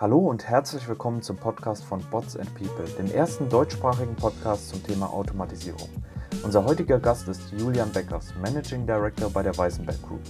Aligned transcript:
Hallo 0.00 0.16
und 0.16 0.48
herzlich 0.48 0.88
willkommen 0.88 1.20
zum 1.20 1.36
Podcast 1.36 1.84
von 1.84 2.00
Bots 2.10 2.34
and 2.34 2.48
People, 2.54 2.86
dem 2.96 3.12
ersten 3.12 3.50
deutschsprachigen 3.50 4.16
Podcast 4.16 4.70
zum 4.70 4.82
Thema 4.82 5.12
Automatisierung. 5.12 5.90
Unser 6.42 6.64
heutiger 6.64 6.98
Gast 6.98 7.28
ist 7.28 7.52
Julian 7.52 7.92
Beckers, 7.92 8.34
Managing 8.40 8.86
Director 8.86 9.28
bei 9.28 9.42
der 9.42 9.58
Weisenberg 9.58 10.00
Group. 10.00 10.22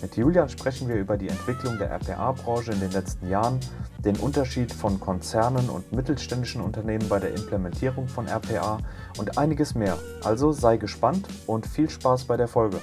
Mit 0.00 0.16
Julian 0.16 0.48
sprechen 0.48 0.88
wir 0.88 0.94
über 0.94 1.16
die 1.16 1.28
Entwicklung 1.28 1.76
der 1.76 1.90
RPA-Branche 1.90 2.70
in 2.70 2.78
den 2.78 2.92
letzten 2.92 3.28
Jahren, 3.28 3.58
den 4.04 4.14
Unterschied 4.18 4.70
von 4.70 5.00
Konzernen 5.00 5.70
und 5.70 5.90
mittelständischen 5.90 6.60
Unternehmen 6.60 7.08
bei 7.08 7.18
der 7.18 7.34
Implementierung 7.34 8.06
von 8.06 8.28
RPA 8.28 8.78
und 9.18 9.38
einiges 9.38 9.74
mehr. 9.74 9.98
Also 10.22 10.52
sei 10.52 10.76
gespannt 10.76 11.26
und 11.48 11.66
viel 11.66 11.90
Spaß 11.90 12.26
bei 12.26 12.36
der 12.36 12.46
Folge. 12.46 12.80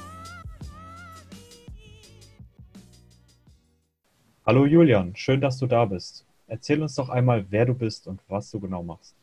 Hallo 4.46 4.66
Julian, 4.66 5.16
schön, 5.16 5.40
dass 5.40 5.58
du 5.58 5.68
da 5.68 5.86
bist. 5.86 6.26
Erzähl 6.48 6.82
uns 6.82 6.96
doch 6.96 7.10
einmal, 7.10 7.46
wer 7.50 7.66
du 7.66 7.74
bist 7.74 8.08
und 8.08 8.22
was 8.28 8.52
du 8.52 8.60
genau 8.60 8.84
machst. 8.84 9.16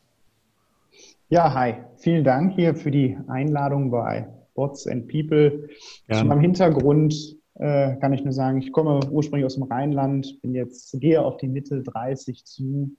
Ja, 1.29 1.53
hi. 1.53 1.75
Vielen 1.97 2.23
Dank 2.23 2.53
hier 2.55 2.75
für 2.75 2.91
die 2.91 3.17
Einladung 3.27 3.91
bei 3.91 4.27
Bots 4.53 4.87
and 4.87 5.07
People. 5.07 5.69
Gerne. 6.07 6.21
Zu 6.21 6.25
meinem 6.25 6.41
Hintergrund 6.41 7.37
äh, 7.55 7.95
kann 7.97 8.13
ich 8.13 8.23
nur 8.23 8.33
sagen, 8.33 8.59
ich 8.59 8.71
komme 8.71 8.99
ursprünglich 9.09 9.45
aus 9.45 9.55
dem 9.55 9.63
Rheinland, 9.63 10.41
bin 10.41 10.55
jetzt, 10.55 10.99
gehe 10.99 11.21
auf 11.21 11.37
die 11.37 11.47
Mitte 11.47 11.83
30 11.83 12.43
zu, 12.43 12.95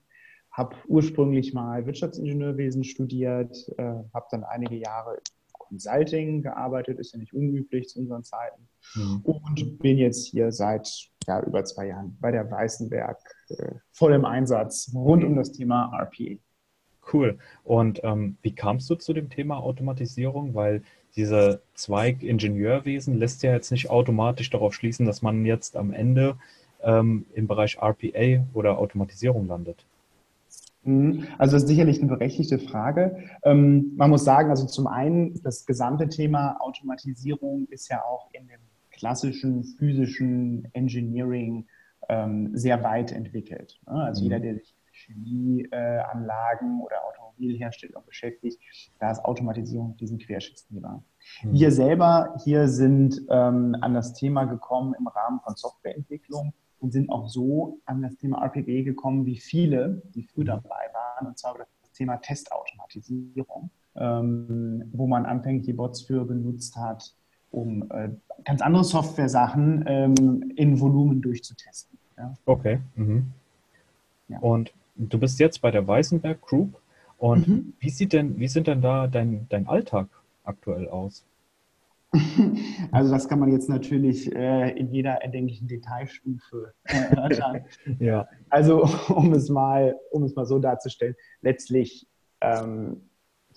habe 0.51 0.75
ursprünglich 0.87 1.53
mal 1.53 1.85
Wirtschaftsingenieurwesen 1.85 2.83
studiert, 2.83 3.55
äh, 3.77 3.83
habe 4.13 4.25
dann 4.31 4.43
einige 4.43 4.75
Jahre 4.75 5.17
Consulting 5.53 6.43
gearbeitet, 6.43 6.99
ist 6.99 7.13
ja 7.13 7.19
nicht 7.19 7.33
unüblich 7.33 7.89
zu 7.89 7.99
unseren 7.99 8.23
Zeiten. 8.23 8.67
Mhm. 8.95 9.21
Und 9.23 9.79
bin 9.79 9.97
jetzt 9.97 10.27
hier 10.27 10.51
seit 10.51 10.87
ja, 11.27 11.41
über 11.41 11.63
zwei 11.65 11.87
Jahren 11.87 12.17
bei 12.19 12.31
der 12.31 12.49
Weißenberg 12.49 13.17
äh, 13.49 13.71
voll 13.91 14.13
im 14.13 14.25
Einsatz 14.25 14.91
rund 14.93 15.23
um 15.23 15.35
das 15.35 15.51
Thema 15.51 15.91
RPA. 15.93 16.37
Cool. 17.11 17.37
Und 17.63 18.01
ähm, 18.03 18.37
wie 18.41 18.55
kamst 18.55 18.89
du 18.89 18.95
zu 18.95 19.13
dem 19.13 19.29
Thema 19.29 19.57
Automatisierung? 19.57 20.55
Weil 20.55 20.83
dieser 21.15 21.59
Zweig 21.75 22.23
Ingenieurwesen 22.23 23.17
lässt 23.17 23.43
ja 23.43 23.53
jetzt 23.53 23.71
nicht 23.71 23.89
automatisch 23.89 24.49
darauf 24.49 24.73
schließen, 24.73 25.05
dass 25.05 25.21
man 25.21 25.45
jetzt 25.45 25.75
am 25.75 25.93
Ende 25.93 26.37
ähm, 26.81 27.25
im 27.33 27.47
Bereich 27.47 27.77
RPA 27.81 28.45
oder 28.53 28.77
Automatisierung 28.77 29.47
landet. 29.47 29.85
Mhm. 30.83 31.27
Also 31.37 31.53
das 31.53 31.63
ist 31.63 31.69
sicherlich 31.69 31.99
eine 31.99 32.09
berechtigte 32.09 32.59
Frage. 32.59 33.17
Ähm, 33.43 33.93
man 33.95 34.09
muss 34.09 34.23
sagen, 34.23 34.49
also 34.49 34.65
zum 34.65 34.87
einen, 34.87 35.41
das 35.43 35.65
gesamte 35.65 36.09
Thema 36.09 36.57
Automatisierung 36.59 37.67
ist 37.69 37.89
ja 37.89 38.01
auch 38.03 38.29
in 38.33 38.47
dem 38.47 38.59
klassischen 39.03 39.65
physischen 39.65 40.65
Engineering 40.71 41.67
ähm, 42.07 42.55
sehr 42.55 42.81
weit 42.83 43.11
entwickelt. 43.11 43.77
Ne? 43.85 43.95
Also 43.95 44.21
mhm. 44.21 44.23
jeder, 44.23 44.39
der 44.39 44.55
sich 44.55 44.73
mit 44.85 44.95
Chemieanlagen 44.95 46.79
äh, 46.79 46.83
oder 46.85 46.95
Automobilherstellung 47.09 48.01
beschäftigt, 48.05 48.61
da 48.99 49.11
ist 49.11 49.19
Automatisierung 49.25 49.97
diesen 49.97 50.19
Querschnittsthema. 50.19 51.03
Mhm. 51.43 51.51
Wir 51.51 51.71
selber 51.73 52.33
hier 52.45 52.69
sind 52.69 53.21
ähm, 53.29 53.75
an 53.81 53.93
das 53.93 54.13
Thema 54.13 54.45
gekommen 54.45 54.95
im 54.97 55.07
Rahmen 55.07 55.41
von 55.41 55.55
Softwareentwicklung 55.57 56.53
und 56.79 56.91
sind 56.91 57.09
auch 57.09 57.27
so 57.27 57.79
an 57.85 58.01
das 58.01 58.15
Thema 58.15 58.41
RPG 58.41 58.83
gekommen, 58.83 59.25
wie 59.25 59.37
viele, 59.37 60.01
die 60.15 60.23
früh 60.23 60.43
mhm. 60.43 60.47
dabei 60.47 60.85
waren, 60.93 61.27
und 61.27 61.37
zwar 61.37 61.57
das 61.57 61.91
Thema 61.91 62.15
Testautomatisierung, 62.21 63.69
ähm, 63.97 64.89
wo 64.93 65.07
man 65.07 65.25
anfänglich 65.25 65.65
die 65.65 65.73
Bots 65.73 66.03
für 66.03 66.23
benutzt 66.23 66.77
hat, 66.77 67.13
um 67.53 67.89
äh, 67.91 68.09
ganz 68.43 68.61
andere 68.61 68.83
Software-Sachen 68.83 69.85
ähm, 69.87 70.51
in 70.55 70.79
Volumen 70.79 71.21
durchzutesten. 71.21 71.97
Ja. 72.17 72.33
Okay. 72.45 72.79
Mhm. 72.95 73.31
Ja. 74.27 74.39
Und 74.39 74.73
du 74.95 75.19
bist 75.19 75.39
jetzt 75.39 75.61
bei 75.61 75.71
der 75.71 75.87
Weißenberg 75.87 76.41
Group. 76.41 76.79
Und 77.17 77.47
mhm. 77.47 77.73
wie 77.79 77.89
sieht 77.89 78.11
denn, 78.11 78.39
wie 78.39 78.47
sind 78.47 78.67
denn 78.67 78.81
da 78.81 79.07
dein, 79.07 79.47
dein 79.49 79.67
Alltag 79.67 80.07
aktuell 80.43 80.89
aus? 80.89 81.25
Also 82.91 83.11
das 83.11 83.27
kann 83.27 83.39
man 83.39 83.51
jetzt 83.51 83.69
natürlich 83.69 84.31
äh, 84.35 84.69
in 84.77 84.91
jeder 84.91 85.13
erdenklichen 85.23 85.67
Detailstufe 85.67 86.73
äh, 86.83 86.95
erörtern. 86.95 87.65
ja. 87.99 88.27
Also 88.49 88.83
um 89.09 89.33
es 89.33 89.49
mal, 89.49 89.95
um 90.11 90.23
es 90.23 90.35
mal 90.35 90.45
so 90.45 90.59
darzustellen, 90.59 91.15
letztlich 91.41 92.07
ähm, 92.41 93.09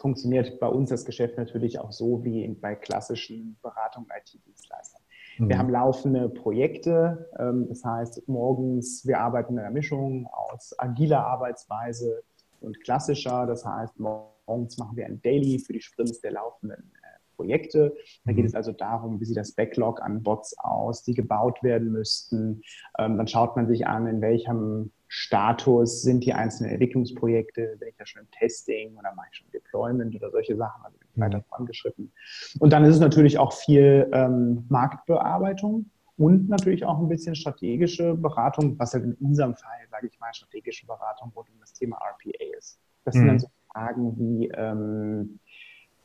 funktioniert 0.07 0.61
bei 0.61 0.69
uns 0.69 0.91
das 0.91 1.05
Geschäft 1.05 1.37
natürlich 1.37 1.81
auch 1.81 1.91
so 1.91 2.23
wie 2.23 2.47
bei 2.61 2.77
klassischen 2.77 3.59
Beratungen 3.61 4.09
IT-Dienstleistern. 4.17 5.03
Mhm. 5.39 5.49
Wir 5.49 5.59
haben 5.59 5.69
laufende 5.69 6.29
Projekte, 6.29 7.29
ähm, 7.41 7.67
das 7.69 7.85
heißt 7.85 8.29
morgens, 8.29 9.05
wir 9.05 9.19
arbeiten 9.19 9.55
in 9.55 9.59
einer 9.59 9.73
Mischung 9.73 10.29
aus 10.29 10.77
agiler 10.79 11.27
Arbeitsweise 11.27 12.23
und 12.61 12.81
klassischer, 12.85 13.47
das 13.47 13.67
heißt 13.67 13.99
morgens 13.99 14.79
machen 14.79 14.97
wir 14.97 15.07
ein 15.07 15.21
Daily 15.23 15.59
für 15.59 15.73
die 15.73 15.81
Sprints 15.81 16.21
der 16.21 16.31
laufenden 16.31 16.93
Projekte. 17.35 17.93
Da 18.25 18.33
geht 18.33 18.45
mhm. 18.45 18.47
es 18.47 18.55
also 18.55 18.71
darum, 18.71 19.21
wie 19.21 19.25
sieht 19.25 19.37
das 19.37 19.53
Backlog 19.57 20.01
an 20.03 20.23
Bots 20.23 20.57
aus, 20.57 21.03
die 21.03 21.15
gebaut 21.15 21.65
werden 21.65 21.91
müssten. 21.91 22.63
Ähm, 22.97 23.17
dann 23.17 23.27
schaut 23.27 23.57
man 23.57 23.67
sich 23.67 23.89
an, 23.89 24.07
in 24.07 24.21
welchem 24.21 24.93
Status 25.09 26.03
sind 26.03 26.25
die 26.25 26.33
einzelnen 26.33 26.73
Entwicklungsprojekte, 26.73 27.77
bin 27.79 27.89
ich 27.89 27.97
da 27.97 28.07
schon 28.07 28.23
im 28.23 28.31
Testing 28.31 28.97
oder 28.97 29.15
mache 29.15 29.29
ich 29.31 29.39
schon 29.39 29.51
Deployment 29.53 30.15
oder 30.17 30.31
solche 30.31 30.57
Sachen, 30.57 30.85
also 30.85 30.99
bin 30.99 31.09
ich 31.13 31.21
weiter 31.21 31.39
mhm. 31.39 31.45
vorangeschritten. 31.49 32.13
Und 32.59 32.73
dann 32.73 32.85
ist 32.85 32.95
es 32.97 33.01
natürlich 33.01 33.39
auch 33.39 33.53
viel 33.53 34.09
ähm, 34.13 34.65
Marktbearbeitung 34.69 35.91
und 36.17 36.49
natürlich 36.49 36.85
auch 36.85 36.99
ein 36.99 37.09
bisschen 37.09 37.35
strategische 37.35 38.15
Beratung, 38.15 38.79
was 38.79 38.95
halt 38.95 39.05
in 39.05 39.15
unserem 39.15 39.55
Fall, 39.55 39.79
sage 39.91 40.09
ich 40.09 40.19
mal, 40.19 40.33
strategische 40.33 40.87
Beratung 40.87 41.33
rund 41.37 41.51
um 41.51 41.61
das 41.61 41.73
Thema 41.73 41.97
RPA 41.97 42.59
ist. 42.59 42.81
Das 43.05 43.15
mhm. 43.15 43.19
sind 43.19 43.29
dann 43.29 43.39
so 43.39 43.49
Fragen 43.73 44.19
wie, 44.19 44.49
ähm, 44.49 45.39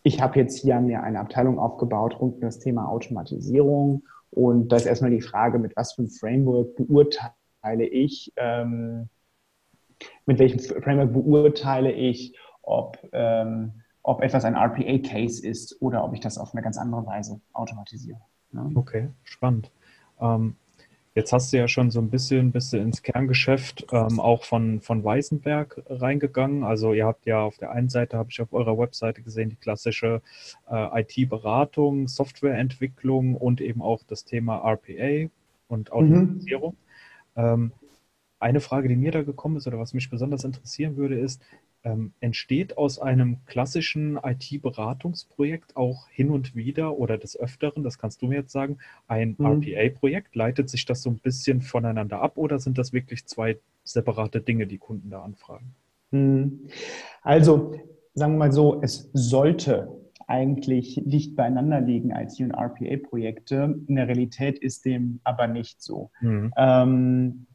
ich 0.03 0.22
habe 0.22 0.39
jetzt 0.39 0.59
hier 0.59 0.79
mir 0.79 1.03
eine 1.03 1.19
Abteilung 1.19 1.59
aufgebaut 1.59 2.19
rund 2.19 2.35
um 2.35 2.41
das 2.41 2.59
Thema 2.59 2.88
Automatisierung. 2.89 4.03
Und 4.31 4.69
da 4.69 4.78
ist 4.78 4.85
erstmal 4.85 5.12
die 5.12 5.22
Frage, 5.22 5.59
mit 5.59 5.75
was 5.75 5.94
für 5.94 6.01
einem 6.01 6.09
Framework 6.09 6.79
beurteile 7.61 7.85
ich, 7.85 8.33
ähm, 8.38 9.09
mit 10.25 10.39
welchem 10.39 10.59
Framework 10.59 11.13
beurteile 11.13 11.91
ich, 11.91 12.35
ob, 12.63 12.97
ähm, 13.11 13.73
ob 14.03 14.22
etwas 14.22 14.45
ein 14.45 14.55
RPA-Case 14.55 15.45
ist 15.45 15.81
oder 15.81 16.03
ob 16.03 16.13
ich 16.13 16.19
das 16.19 16.38
auf 16.38 16.53
eine 16.53 16.61
ganz 16.61 16.77
andere 16.77 17.05
Weise 17.05 17.39
automatisiere. 17.53 18.19
Ne? 18.51 18.71
Okay, 18.75 19.09
spannend. 19.23 19.71
Ähm, 20.19 20.55
Jetzt 21.13 21.33
hast 21.33 21.51
du 21.51 21.57
ja 21.57 21.67
schon 21.67 21.91
so 21.91 22.00
ein 22.00 22.09
bisschen, 22.09 22.53
bist 22.53 22.71
du 22.71 22.77
ins 22.77 23.01
Kerngeschäft 23.01 23.85
ähm, 23.91 24.21
auch 24.21 24.45
von, 24.45 24.79
von 24.79 25.03
Weißenberg 25.03 25.83
reingegangen. 25.89 26.63
Also 26.63 26.94
ihr 26.94 27.05
habt 27.05 27.25
ja 27.25 27.41
auf 27.41 27.57
der 27.57 27.71
einen 27.71 27.89
Seite, 27.89 28.17
habe 28.17 28.29
ich 28.31 28.41
auf 28.41 28.53
eurer 28.53 28.77
Webseite 28.77 29.21
gesehen, 29.21 29.50
die 29.50 29.57
klassische 29.57 30.21
äh, 30.69 31.01
IT-Beratung, 31.01 32.07
Softwareentwicklung 32.07 33.35
und 33.35 33.59
eben 33.59 33.81
auch 33.81 34.03
das 34.07 34.23
Thema 34.23 34.59
RPA 34.59 35.29
und 35.67 35.89
mhm. 35.89 35.94
Automatisierung. 35.94 36.71
Mhm. 36.71 36.91
Ähm, 37.36 37.72
eine 38.40 38.59
Frage, 38.59 38.88
die 38.88 38.96
mir 38.96 39.12
da 39.12 39.22
gekommen 39.22 39.58
ist 39.58 39.68
oder 39.68 39.78
was 39.78 39.94
mich 39.94 40.09
besonders 40.09 40.44
interessieren 40.44 40.97
würde, 40.97 41.19
ist, 41.19 41.42
ähm, 41.84 42.14
entsteht 42.19 42.78
aus 42.78 43.00
einem 43.00 43.38
klassischen 43.46 44.18
IT-Beratungsprojekt 44.18 45.75
auch 45.78 46.08
hin 46.09 46.30
und 46.30 46.56
wieder 46.56 46.97
oder 46.97 47.18
des 47.18 47.40
Öfteren, 47.40 47.84
das 47.84 47.97
kannst 47.97 48.22
du 48.22 48.28
mir 48.28 48.40
jetzt 48.40 48.52
sagen, 48.52 48.80
ein 49.08 49.36
mhm. 49.38 49.46
RPA-Projekt? 49.46 50.36
Leitet 50.36 50.69
sich 50.69 50.86
das 50.86 51.02
so 51.02 51.09
ein 51.09 51.19
bisschen 51.19 51.62
voneinander 51.62 52.22
ab 52.22 52.38
oder 52.38 52.59
sind 52.59 52.78
das 52.78 52.94
wirklich 52.94 53.25
zwei 53.25 53.58
separate 53.84 54.42
Dinge, 54.42 54.68
die 54.68 54.78
Kunden 54.78 55.09
da 55.09 55.22
anfragen? 55.22 55.75
Mhm. 56.12 56.68
Also, 57.22 57.75
sagen 58.13 58.34
wir 58.34 58.40
mal 58.40 58.52
so, 58.52 58.81
es 58.81 59.09
sollte 59.13 60.00
eigentlich 60.31 61.02
dicht 61.06 61.36
beieinander 61.36 61.81
liegen, 61.81 62.12
IT- 62.12 62.40
und 62.40 62.52
RPA-Projekte. 62.52 63.81
In 63.88 63.96
der 63.96 64.08
Realität 64.08 64.58
ist 64.58 64.86
dem 64.86 65.19
aber 65.24 65.47
nicht 65.47 65.81
so. 65.81 66.09
Mhm. 66.22 66.53
Ähm, 66.58 67.47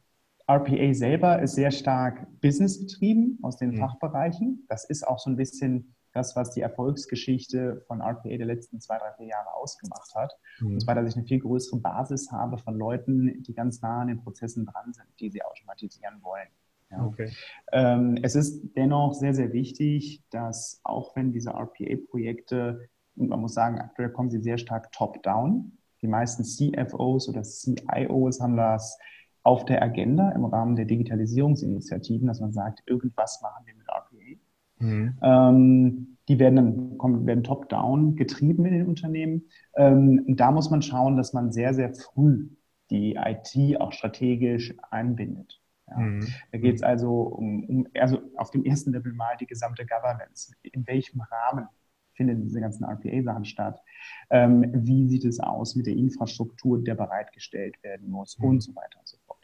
RPA 0.49 0.93
selber 0.93 1.41
ist 1.41 1.55
sehr 1.55 1.71
stark 1.71 2.27
businessgetrieben 2.39 3.39
aus 3.41 3.57
den 3.57 3.71
mhm. 3.71 3.77
Fachbereichen. 3.77 4.65
Das 4.69 4.85
ist 4.85 5.05
auch 5.05 5.19
so 5.19 5.29
ein 5.29 5.35
bisschen 5.35 5.95
das, 6.13 6.35
was 6.35 6.51
die 6.51 6.61
Erfolgsgeschichte 6.61 7.83
von 7.87 8.01
RPA 8.01 8.29
der 8.29 8.45
letzten 8.45 8.79
zwei, 8.79 8.97
drei, 8.97 9.11
vier 9.17 9.27
Jahre 9.27 9.53
ausgemacht 9.55 10.13
hat. 10.15 10.33
Mhm. 10.59 10.73
Und 10.73 10.79
zwar, 10.81 10.95
dass 10.95 11.09
ich 11.09 11.17
eine 11.17 11.25
viel 11.25 11.39
größere 11.39 11.79
Basis 11.79 12.31
habe 12.31 12.57
von 12.59 12.77
Leuten, 12.77 13.43
die 13.43 13.53
ganz 13.53 13.81
nah 13.81 14.01
an 14.01 14.07
den 14.07 14.23
Prozessen 14.23 14.65
dran 14.65 14.93
sind, 14.93 15.07
die 15.19 15.29
sie 15.29 15.43
automatisieren 15.43 16.21
wollen. 16.21 16.47
Ja. 16.91 17.05
Okay. 17.05 17.29
Ähm, 17.71 18.17
es 18.23 18.35
ist 18.35 18.75
dennoch 18.75 19.13
sehr, 19.13 19.33
sehr 19.33 19.51
wichtig, 19.53 20.23
dass 20.29 20.79
auch 20.83 21.15
wenn 21.15 21.31
diese 21.31 21.51
RPA-Projekte, 21.51 22.89
und 23.15 23.29
man 23.29 23.41
muss 23.41 23.53
sagen, 23.53 23.79
aktuell 23.79 24.09
kommen 24.09 24.29
sie 24.29 24.41
sehr 24.41 24.57
stark 24.57 24.91
top-down. 24.91 25.73
Die 26.01 26.07
meisten 26.07 26.43
CFOs 26.43 27.27
oder 27.27 27.43
CIOs 27.43 28.39
haben 28.39 28.55
das 28.55 28.97
auf 29.43 29.65
der 29.65 29.81
Agenda 29.81 30.31
im 30.31 30.45
Rahmen 30.45 30.75
der 30.75 30.85
Digitalisierungsinitiativen, 30.85 32.27
dass 32.27 32.41
man 32.41 32.53
sagt, 32.53 32.83
irgendwas 32.85 33.41
machen 33.41 33.65
wir 33.65 33.75
mit 33.75 33.87
RPA. 33.87 34.39
Mhm. 34.79 35.17
Ähm, 35.21 36.17
die 36.27 36.39
werden 36.39 36.55
dann 36.55 36.97
kommen, 36.97 37.25
werden 37.25 37.43
top-down 37.43 38.15
getrieben 38.15 38.65
in 38.65 38.73
den 38.73 38.87
Unternehmen. 38.87 39.43
Ähm, 39.75 40.23
da 40.27 40.51
muss 40.51 40.69
man 40.69 40.81
schauen, 40.81 41.15
dass 41.15 41.33
man 41.33 41.51
sehr, 41.51 41.73
sehr 41.73 41.93
früh 41.93 42.49
die 42.89 43.15
IT 43.15 43.81
auch 43.81 43.91
strategisch 43.91 44.75
einbindet. 44.91 45.59
Ja. 45.89 45.97
Mhm. 45.97 46.27
Da 46.51 46.57
geht 46.57 46.75
es 46.75 46.83
also 46.83 47.21
um, 47.21 47.63
um, 47.65 47.87
also 47.93 48.21
auf 48.35 48.51
dem 48.51 48.65
ersten 48.65 48.91
Level 48.91 49.13
mal 49.13 49.37
die 49.39 49.47
gesamte 49.47 49.85
Governance. 49.85 50.53
In 50.63 50.85
welchem 50.87 51.21
Rahmen 51.21 51.67
finden 52.13 52.41
diese 52.41 52.59
ganzen 52.59 52.83
RPA-Sachen 52.83 53.45
statt? 53.45 53.81
Ähm, 54.29 54.69
wie 54.73 55.07
sieht 55.07 55.23
es 55.23 55.39
aus 55.39 55.75
mit 55.75 55.85
der 55.85 55.95
Infrastruktur, 55.95 56.83
der 56.83 56.95
bereitgestellt 56.95 57.81
werden 57.83 58.09
muss 58.09 58.37
mhm. 58.37 58.45
und 58.45 58.61
so 58.61 58.75
weiter 58.75 58.99
und 58.99 59.07
so 59.07 59.17
fort. 59.25 59.37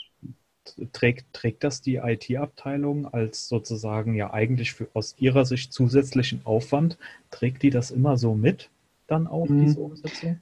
Trägt, 0.94 1.34
trägt 1.34 1.64
das 1.66 1.82
die 1.82 1.96
IT-Abteilung 1.98 3.06
als 3.06 3.50
sozusagen 3.50 4.14
ja 4.14 4.34
eigentlich 4.34 4.74
für, 4.74 4.88
aus 4.94 5.16
ihrer 5.18 5.46
Sicht 5.46 5.74
zusätzlichen 5.74 6.46
Aufwand? 6.46 6.98
Trägt 7.32 7.64
die 7.64 7.70
das 7.70 7.92
immer 7.92 8.18
so 8.18 8.34
mit, 8.34 8.70
dann 9.08 9.28
auch, 9.28 9.48
mhm. 9.50 9.60
diese 9.60 9.82
Umsetzung? 9.82 10.42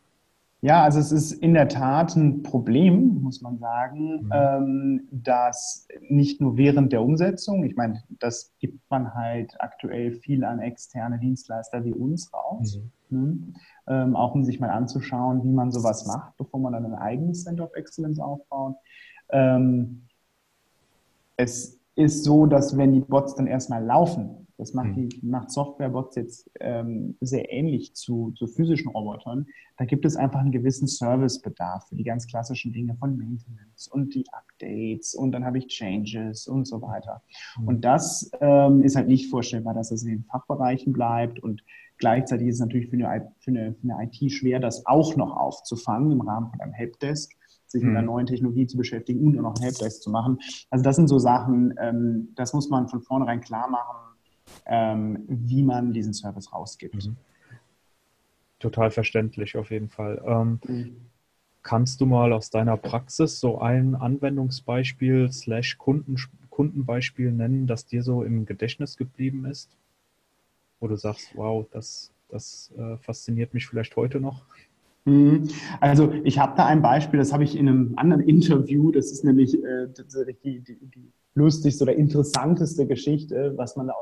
Ja, 0.63 0.83
also 0.83 0.99
es 0.99 1.11
ist 1.11 1.31
in 1.31 1.55
der 1.55 1.67
Tat 1.67 2.15
ein 2.15 2.43
Problem, 2.43 3.23
muss 3.23 3.41
man 3.41 3.57
sagen, 3.57 4.25
mhm. 4.25 4.31
ähm, 4.31 5.07
dass 5.11 5.87
nicht 6.07 6.39
nur 6.39 6.55
während 6.55 6.93
der 6.93 7.01
Umsetzung, 7.01 7.63
ich 7.63 7.75
meine, 7.75 8.03
das 8.19 8.53
gibt 8.59 8.79
man 8.91 9.15
halt 9.15 9.59
aktuell 9.59 10.11
viel 10.11 10.43
an 10.43 10.59
externe 10.59 11.17
Dienstleister 11.17 11.83
wie 11.83 11.93
uns 11.93 12.31
raus, 12.31 12.79
mhm. 13.09 13.55
ähm, 13.87 14.15
auch 14.15 14.35
um 14.35 14.43
sich 14.43 14.59
mal 14.59 14.69
anzuschauen, 14.69 15.43
wie 15.43 15.51
man 15.51 15.71
sowas 15.71 16.05
macht, 16.05 16.37
bevor 16.37 16.59
man 16.59 16.73
dann 16.73 16.85
ein 16.85 16.93
eigenes 16.93 17.43
Center 17.43 17.63
of 17.63 17.73
Excellence 17.73 18.19
aufbaut. 18.19 18.75
Ähm, 19.29 20.03
es 21.37 21.79
ist 21.95 22.23
so, 22.23 22.45
dass 22.45 22.77
wenn 22.77 22.93
die 22.93 22.99
Bots 22.99 23.33
dann 23.33 23.47
erstmal 23.47 23.83
laufen, 23.83 24.47
das 24.61 24.75
macht, 24.75 24.95
hm. 24.95 25.09
die, 25.09 25.19
macht 25.25 25.49
Softwarebots 25.49 26.15
jetzt 26.15 26.51
ähm, 26.59 27.17
sehr 27.19 27.51
ähnlich 27.51 27.95
zu, 27.95 28.31
zu 28.37 28.45
physischen 28.45 28.91
Robotern. 28.91 29.47
Da 29.77 29.85
gibt 29.85 30.05
es 30.05 30.15
einfach 30.15 30.39
einen 30.39 30.51
gewissen 30.51 30.85
Servicebedarf 30.85 31.89
für 31.89 31.95
die 31.95 32.03
ganz 32.03 32.27
klassischen 32.27 32.71
Dinge 32.71 32.93
von 32.93 33.17
Maintenance 33.17 33.87
und 33.87 34.13
die 34.13 34.23
Updates 34.31 35.15
und 35.15 35.31
dann 35.31 35.45
habe 35.45 35.57
ich 35.57 35.65
Changes 35.65 36.47
und 36.47 36.65
so 36.65 36.79
weiter. 36.83 37.23
Mhm. 37.59 37.67
Und 37.69 37.85
das 37.85 38.29
ähm, 38.39 38.83
ist 38.83 38.95
halt 38.95 39.07
nicht 39.07 39.31
vorstellbar, 39.31 39.73
dass 39.73 39.89
das 39.89 40.03
in 40.03 40.09
den 40.09 40.23
Fachbereichen 40.25 40.93
bleibt 40.93 41.39
und 41.39 41.63
gleichzeitig 41.97 42.47
ist 42.47 42.55
es 42.55 42.61
natürlich 42.61 42.91
für 42.91 43.03
eine, 43.03 43.31
für 43.39 43.49
eine, 43.49 43.73
für 43.73 43.91
eine 43.91 44.03
IT 44.03 44.31
schwer, 44.31 44.59
das 44.59 44.85
auch 44.85 45.15
noch 45.15 45.35
aufzufangen 45.35 46.11
im 46.11 46.21
Rahmen 46.21 46.51
von 46.51 46.61
einem 46.61 46.73
Helpdesk 46.73 47.33
sich 47.65 47.81
mit 47.81 47.91
einer 47.91 48.01
mhm. 48.01 48.07
neuen 48.07 48.25
Technologie 48.27 48.67
zu 48.67 48.77
beschäftigen 48.77 49.25
und 49.25 49.39
auch 49.39 49.43
noch 49.43 49.55
ein 49.55 49.63
Helpdesk 49.63 50.03
zu 50.03 50.11
machen. 50.11 50.37
Also 50.69 50.83
das 50.83 50.97
sind 50.97 51.07
so 51.07 51.17
Sachen, 51.17 51.73
ähm, 51.79 52.27
das 52.35 52.53
muss 52.53 52.69
man 52.69 52.89
von 52.89 53.01
vornherein 53.01 53.41
klar 53.41 53.69
machen, 53.69 54.10
ähm, 54.65 55.23
wie 55.27 55.63
man 55.63 55.93
diesen 55.93 56.13
Service 56.13 56.51
rausgibt. 56.53 57.07
Mhm. 57.07 57.17
Total 58.59 58.91
verständlich 58.91 59.57
auf 59.57 59.71
jeden 59.71 59.89
Fall. 59.89 60.21
Ähm, 60.25 60.59
mhm. 60.67 60.95
Kannst 61.63 62.01
du 62.01 62.05
mal 62.05 62.33
aus 62.33 62.49
deiner 62.49 62.77
Praxis 62.77 63.39
so 63.39 63.59
ein 63.59 63.95
Anwendungsbeispiel 63.95 65.31
slash 65.31 65.77
Kunden, 65.77 66.15
Kundenbeispiel 66.49 67.31
nennen, 67.31 67.67
das 67.67 67.85
dir 67.85 68.01
so 68.01 68.23
im 68.23 68.45
Gedächtnis 68.45 68.97
geblieben 68.97 69.45
ist? 69.45 69.77
Wo 70.79 70.87
du 70.87 70.95
sagst, 70.95 71.35
wow, 71.35 71.65
das, 71.71 72.11
das 72.29 72.71
äh, 72.77 72.97
fasziniert 72.97 73.53
mich 73.53 73.67
vielleicht 73.67 73.95
heute 73.95 74.19
noch? 74.19 74.43
Mhm. 75.05 75.49
Also 75.79 76.11
ich 76.23 76.39
habe 76.39 76.55
da 76.55 76.65
ein 76.65 76.81
Beispiel, 76.81 77.19
das 77.19 77.33
habe 77.33 77.43
ich 77.43 77.55
in 77.55 77.67
einem 77.67 77.93
anderen 77.97 78.23
Interview, 78.23 78.91
das 78.91 79.11
ist 79.11 79.23
nämlich 79.23 79.55
äh, 79.55 79.87
die, 80.43 80.59
die, 80.61 80.75
die, 80.75 81.11
lustigste 81.33 81.85
oder 81.85 81.95
interessanteste 81.95 82.85
Geschichte, 82.85 83.53
was 83.55 83.77
man 83.77 83.87
da 83.87 83.93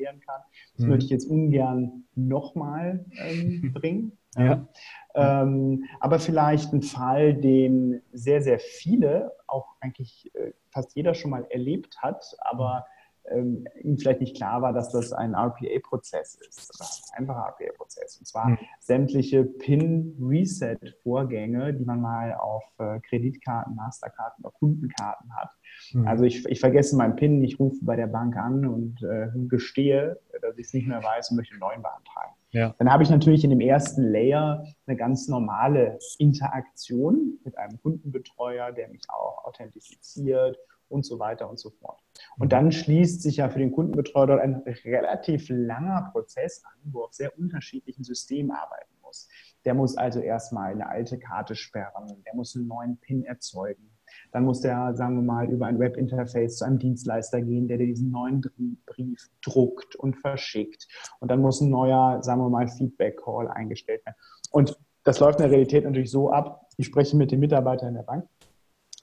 automatisieren 0.00 0.20
kann. 0.20 0.40
Das 0.76 0.84
mhm. 0.84 0.90
würde 0.90 1.04
ich 1.04 1.10
jetzt 1.10 1.28
ungern 1.28 2.04
nochmal 2.14 3.04
ähm, 3.18 3.72
bringen. 3.74 4.18
Ja. 4.36 4.68
Ähm, 5.14 5.84
aber 5.98 6.20
vielleicht 6.20 6.72
ein 6.72 6.82
Fall, 6.82 7.34
den 7.34 8.00
sehr, 8.12 8.42
sehr 8.42 8.60
viele, 8.60 9.32
auch 9.48 9.74
eigentlich 9.80 10.30
äh, 10.34 10.52
fast 10.70 10.94
jeder 10.94 11.14
schon 11.14 11.32
mal 11.32 11.46
erlebt 11.50 11.98
hat, 12.00 12.36
aber 12.38 12.86
ähm, 13.30 13.66
ihm 13.82 13.98
vielleicht 13.98 14.20
nicht 14.20 14.36
klar 14.36 14.62
war, 14.62 14.72
dass 14.72 14.90
das 14.90 15.12
ein 15.12 15.34
RPA-Prozess 15.34 16.36
ist, 16.36 16.72
oder 16.74 16.86
ein 16.86 17.18
einfacher 17.18 17.48
RPA-Prozess. 17.48 18.16
Und 18.18 18.26
zwar 18.26 18.48
mhm. 18.50 18.58
sämtliche 18.80 19.44
PIN-Reset-Vorgänge, 19.44 21.74
die 21.74 21.84
man 21.84 22.00
mal 22.00 22.34
auf 22.34 22.64
äh, 22.78 22.98
Kreditkarten, 23.00 23.76
Masterkarten 23.76 24.44
oder 24.44 24.52
Kundenkarten 24.52 25.34
hat. 25.36 25.50
Mhm. 25.92 26.06
Also 26.06 26.22
ich, 26.24 26.46
ich, 26.46 26.60
vergesse 26.60 26.94
meinen 26.96 27.16
PIN, 27.16 27.42
ich 27.42 27.58
rufe 27.58 27.78
bei 27.82 27.96
der 27.96 28.06
Bank 28.06 28.36
an 28.36 28.66
und 28.66 29.02
äh, 29.02 29.30
gestehe, 29.48 30.20
dass 30.40 30.56
ich 30.58 30.66
es 30.66 30.74
nicht 30.74 30.86
mehr 30.86 31.02
weiß 31.02 31.30
und 31.30 31.36
möchte 31.36 31.54
einen 31.54 31.60
neuen 31.60 31.82
beantragen. 31.82 32.34
Ja. 32.52 32.74
Dann 32.78 32.92
habe 32.92 33.04
ich 33.04 33.10
natürlich 33.10 33.44
in 33.44 33.50
dem 33.50 33.60
ersten 33.60 34.10
Layer 34.10 34.64
eine 34.86 34.96
ganz 34.96 35.28
normale 35.28 36.00
Interaktion 36.18 37.38
mit 37.44 37.56
einem 37.56 37.80
Kundenbetreuer, 37.80 38.72
der 38.72 38.88
mich 38.88 39.02
auch 39.08 39.44
authentifiziert 39.44 40.58
und 40.90 41.04
so 41.04 41.18
weiter 41.18 41.48
und 41.48 41.58
so 41.58 41.70
fort. 41.70 42.00
Und 42.38 42.52
dann 42.52 42.72
schließt 42.72 43.22
sich 43.22 43.36
ja 43.36 43.48
für 43.48 43.58
den 43.58 43.72
Kundenbetreuer 43.72 44.26
dort 44.26 44.40
ein 44.40 44.62
relativ 44.84 45.46
langer 45.48 46.10
Prozess 46.12 46.62
an, 46.64 46.92
wo 46.92 47.04
auf 47.04 47.14
sehr 47.14 47.38
unterschiedlichen 47.38 48.04
Systemen 48.04 48.50
arbeiten 48.50 48.92
muss. 49.02 49.28
Der 49.64 49.74
muss 49.74 49.96
also 49.96 50.20
erstmal 50.20 50.72
eine 50.72 50.88
alte 50.88 51.18
Karte 51.18 51.54
sperren, 51.54 52.22
der 52.24 52.34
muss 52.34 52.56
einen 52.56 52.66
neuen 52.66 52.96
PIN 52.98 53.24
erzeugen. 53.24 53.90
Dann 54.32 54.44
muss 54.44 54.60
der, 54.60 54.94
sagen 54.94 55.16
wir 55.16 55.22
mal, 55.22 55.48
über 55.50 55.66
ein 55.66 55.78
Webinterface 55.78 56.58
zu 56.58 56.64
einem 56.64 56.78
Dienstleister 56.78 57.40
gehen, 57.40 57.68
der 57.68 57.78
dir 57.78 57.86
diesen 57.86 58.10
neuen 58.10 58.42
Brief 58.86 59.30
druckt 59.42 59.94
und 59.96 60.16
verschickt. 60.16 60.88
Und 61.20 61.30
dann 61.30 61.40
muss 61.40 61.60
ein 61.60 61.70
neuer, 61.70 62.22
sagen 62.22 62.40
wir 62.40 62.48
mal, 62.48 62.66
Feedback-Call 62.68 63.48
eingestellt 63.48 64.04
werden. 64.04 64.16
Und 64.50 64.76
das 65.04 65.20
läuft 65.20 65.38
in 65.38 65.44
der 65.44 65.52
Realität 65.52 65.84
natürlich 65.84 66.10
so 66.10 66.30
ab, 66.30 66.66
ich 66.76 66.86
spreche 66.86 67.16
mit 67.16 67.30
dem 67.30 67.40
Mitarbeiter 67.40 67.88
in 67.88 67.94
der 67.94 68.02
Bank 68.02 68.26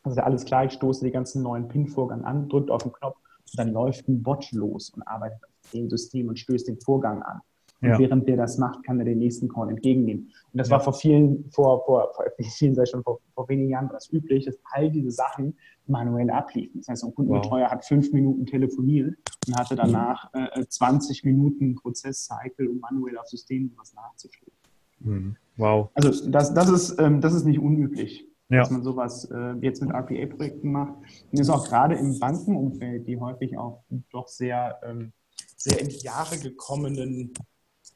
also 0.04 0.22
alles 0.22 0.46
klar, 0.46 0.66
ich 0.66 0.74
stoße 0.74 1.04
die 1.06 1.12
ganzen 1.12 1.44
neuen 1.44 1.68
PIN-Vorgang 1.68 2.24
an, 2.24 2.50
drückt 2.50 2.72
auf 2.72 2.84
den 2.84 2.92
Knopf 2.92 3.18
und 3.18 3.60
dann 3.60 3.72
läuft 3.74 4.08
ein 4.08 4.24
Bot 4.24 4.52
los 4.52 4.90
und 4.92 5.02
arbeitet 5.04 5.44
auf 5.44 5.72
dem 5.72 5.90
System 5.90 6.30
und 6.30 6.40
stößt 6.40 6.68
den 6.68 6.80
Vorgang 6.80 7.22
an. 7.24 7.42
Und 7.80 7.90
ja. 7.90 8.00
während 8.00 8.28
der 8.28 8.38
das 8.38 8.58
macht, 8.58 8.84
kann 8.84 8.98
er 9.00 9.06
den 9.06 9.20
nächsten 9.20 9.48
Call 9.48 9.70
entgegennehmen. 9.70 10.32
Und 10.52 10.58
das 10.58 10.70
ja. 10.70 10.74
war 10.74 10.80
vor 10.80 10.94
vielen, 10.94 11.50
vor, 11.52 11.86
vor, 11.86 12.12
vor 12.16 12.26
vielen, 12.40 12.82
ich 12.82 12.90
schon, 12.90 13.04
vor, 13.04 13.20
vor 13.36 13.48
wenigen 13.50 13.70
Jahren 13.70 13.90
das 13.92 14.12
üblich, 14.12 14.46
dass 14.46 14.58
all 14.72 14.90
diese 14.90 15.12
Sachen 15.12 15.56
manuell 15.86 16.30
abliefen. 16.32 16.82
Das 16.82 16.88
heißt, 16.88 17.04
ein 17.04 17.14
Kundenbetreuer 17.14 17.66
wow. 17.66 17.72
hat 17.72 17.86
fünf 17.86 18.12
Minuten 18.12 18.46
telefoniert 18.48 19.16
und 19.48 19.56
hatte 19.56 19.76
danach 19.76 20.34
äh, 20.34 20.66
20 20.68 21.24
Minuten 21.24 21.76
Prozesscycle, 21.76 22.68
um 22.68 22.80
manuell 22.80 23.18
auf 23.18 23.28
Systemen 23.28 23.72
was 23.78 23.94
nachzuschlagen. 23.94 24.54
Mhm. 25.00 25.36
Wow. 25.58 25.90
Also 25.94 26.30
das, 26.30 26.54
das, 26.54 26.70
ist, 26.70 27.00
ähm, 27.00 27.22
das 27.22 27.36
ist 27.36 27.46
nicht 27.46 27.60
unüblich 27.60 28.27
ja. 28.50 28.60
dass 28.60 28.72
man 28.72 28.84
sowas 28.84 29.26
äh, 29.26 29.54
jetzt 29.62 29.82
mit 29.82 29.92
RPA-Projekten 29.92 30.72
macht. 30.72 30.94
Und 31.32 31.40
ist 31.40 31.50
auch 31.50 31.68
gerade 31.68 31.96
im 31.96 32.20
Bankenumfeld, 32.20 33.08
die 33.08 33.20
häufig 33.20 33.58
auch 33.58 33.84
doch 34.12 34.28
sehr, 34.28 34.80
ähm, 34.84 35.12
sehr 35.56 35.80
in 35.80 35.90
die 35.90 36.00
Jahre 36.00 36.38
gekommenen 36.38 37.34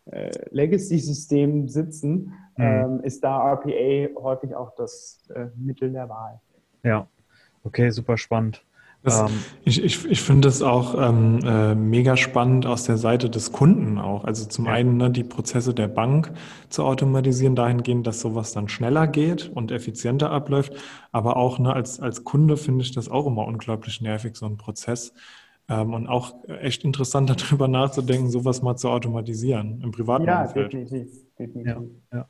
äh, 0.06 0.32
Legacy-Systemen 0.50 1.68
sitzen, 1.68 2.34
mhm. 2.58 2.64
ähm, 2.64 3.00
ist 3.04 3.24
da 3.24 3.54
RPA 3.54 4.20
häufig 4.22 4.56
auch 4.56 4.76
das 4.76 5.24
äh, 5.34 5.48
Mittel 5.56 5.92
der 5.92 6.10
Wahl. 6.10 6.42
Ja, 6.84 7.08
okay, 7.64 7.90
super 7.90 8.18
spannend. 8.18 8.66
Das, 9.04 9.20
ähm, 9.22 9.44
ich 9.64 9.84
ich, 9.84 10.06
ich 10.06 10.22
finde 10.22 10.48
es 10.48 10.62
auch 10.62 10.96
ähm, 10.96 11.40
äh, 11.44 11.74
mega 11.74 12.16
spannend 12.18 12.68
aus 12.68 12.84
der 12.84 12.98
Seite 12.98 13.30
des 13.30 13.52
Kunden 13.52 13.98
auch. 13.98 14.26
Also 14.26 14.46
zum 14.46 14.66
ja. 14.66 14.74
einen 14.74 14.98
ne, 14.98 15.10
die 15.10 15.24
Prozesse 15.24 15.74
der 15.74 15.88
Bank 15.88 16.32
zu 16.70 16.84
automatisieren, 16.84 17.56
dahingehend, 17.56 18.06
dass 18.06 18.20
sowas 18.20 18.52
dann 18.52 18.68
schneller 18.68 19.08
geht 19.08 19.50
und 19.50 19.72
effizienter 19.72 20.30
abläuft. 20.30 20.74
Aber 21.12 21.38
auch 21.38 21.58
ne, 21.58 21.74
als, 21.74 22.00
als 22.00 22.24
Kunde 22.24 22.58
finde 22.58 22.84
ich 22.84 22.92
das 22.92 23.10
auch 23.10 23.26
immer 23.26 23.46
unglaublich 23.48 24.02
nervig, 24.02 24.36
so 24.36 24.46
ein 24.46 24.58
Prozess. 24.58 25.14
Ähm, 25.68 25.94
und 25.94 26.08
auch 26.08 26.36
echt 26.48 26.84
interessant 26.84 27.30
darüber 27.42 27.68
nachzudenken, 27.68 28.30
sowas 28.30 28.62
mal 28.62 28.76
zu 28.76 28.90
automatisieren 28.90 29.82
im 29.82 29.92
privaten 29.92 30.26
ja, 30.26 30.44
Umfeld. 30.44 30.74
Definitiv, 30.74 31.10
definitiv. 31.40 31.90
Ja, 32.12 32.18
ja. 32.18 32.28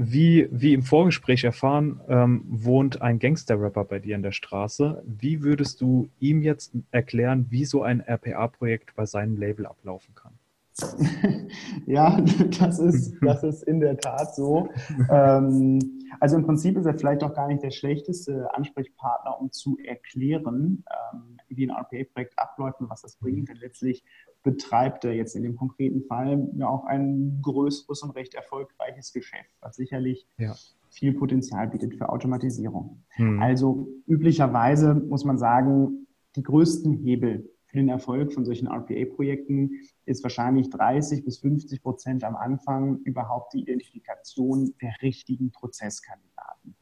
Wie, 0.00 0.48
wie 0.52 0.74
im 0.74 0.82
Vorgespräch 0.82 1.42
erfahren, 1.42 2.00
ähm, 2.08 2.44
wohnt 2.46 3.02
ein 3.02 3.18
Gangster-Rapper 3.18 3.82
bei 3.82 3.98
dir 3.98 4.14
in 4.14 4.22
der 4.22 4.30
Straße. 4.30 5.02
Wie 5.04 5.42
würdest 5.42 5.80
du 5.80 6.08
ihm 6.20 6.40
jetzt 6.40 6.72
erklären, 6.92 7.46
wie 7.50 7.64
so 7.64 7.82
ein 7.82 8.00
RPA-Projekt 8.00 8.94
bei 8.94 9.06
seinem 9.06 9.36
Label 9.36 9.66
ablaufen 9.66 10.14
kann? 10.14 10.34
ja, 11.86 12.20
das 12.60 12.78
ist, 12.78 13.16
das 13.20 13.42
ist 13.42 13.64
in 13.64 13.80
der 13.80 13.96
Tat 13.98 14.36
so. 14.36 14.68
Ähm, 15.10 15.80
also 16.20 16.36
im 16.36 16.46
Prinzip 16.46 16.76
ist 16.76 16.86
er 16.86 16.96
vielleicht 16.96 17.24
auch 17.24 17.34
gar 17.34 17.48
nicht 17.48 17.64
der 17.64 17.72
schlechteste 17.72 18.54
Ansprechpartner, 18.54 19.40
um 19.40 19.50
zu 19.50 19.78
erklären, 19.84 20.84
ähm, 21.12 21.38
wie 21.48 21.66
ein 21.66 21.74
RPA-Projekt 21.74 22.38
abläuft 22.38 22.80
und 22.80 22.88
was 22.88 23.02
das 23.02 23.16
bringt. 23.16 23.48
Denn 23.48 23.56
letztlich 23.56 24.04
betreibt 24.42 25.04
er 25.04 25.14
jetzt 25.14 25.34
in 25.36 25.42
dem 25.42 25.56
konkreten 25.56 26.02
Fall 26.02 26.48
ja 26.56 26.68
auch 26.68 26.84
ein 26.84 27.40
größeres 27.42 28.02
und 28.02 28.10
recht 28.10 28.34
erfolgreiches 28.34 29.12
Geschäft, 29.12 29.50
was 29.60 29.76
sicherlich 29.76 30.26
ja. 30.38 30.54
viel 30.90 31.12
Potenzial 31.12 31.68
bietet 31.68 31.94
für 31.94 32.08
Automatisierung. 32.08 33.02
Hm. 33.10 33.42
Also 33.42 33.88
üblicherweise 34.06 34.94
muss 34.94 35.24
man 35.24 35.38
sagen, 35.38 36.06
die 36.36 36.42
größten 36.42 36.92
Hebel 36.92 37.50
für 37.66 37.78
den 37.78 37.88
Erfolg 37.88 38.32
von 38.32 38.44
solchen 38.44 38.66
RPA-Projekten 38.66 39.72
ist 40.06 40.22
wahrscheinlich 40.22 40.70
30 40.70 41.24
bis 41.24 41.38
50 41.38 41.82
Prozent 41.82 42.24
am 42.24 42.34
Anfang 42.34 43.00
überhaupt 43.04 43.52
die 43.52 43.60
Identifikation 43.60 44.74
der 44.80 44.94
richtigen 45.02 45.50
Prozesskandidaten. 45.50 46.74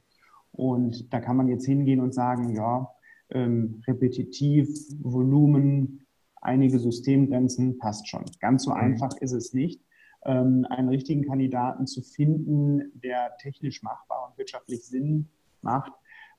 Und 0.52 1.12
da 1.12 1.20
kann 1.20 1.36
man 1.36 1.48
jetzt 1.48 1.66
hingehen 1.66 2.00
und 2.00 2.14
sagen, 2.14 2.54
ja, 2.54 2.88
ähm, 3.30 3.82
repetitiv, 3.86 4.68
Volumen, 5.00 6.05
einige 6.46 6.78
Systemgrenzen, 6.78 7.78
passt 7.78 8.08
schon. 8.08 8.24
Ganz 8.40 8.64
so 8.64 8.70
mhm. 8.70 8.76
einfach 8.76 9.16
ist 9.20 9.32
es 9.32 9.52
nicht, 9.52 9.82
ähm, 10.24 10.66
einen 10.70 10.88
richtigen 10.88 11.24
Kandidaten 11.24 11.86
zu 11.86 12.02
finden, 12.02 12.92
der 12.94 13.36
technisch 13.38 13.82
machbar 13.82 14.28
und 14.28 14.38
wirtschaftlich 14.38 14.84
Sinn 14.86 15.28
macht. 15.60 15.92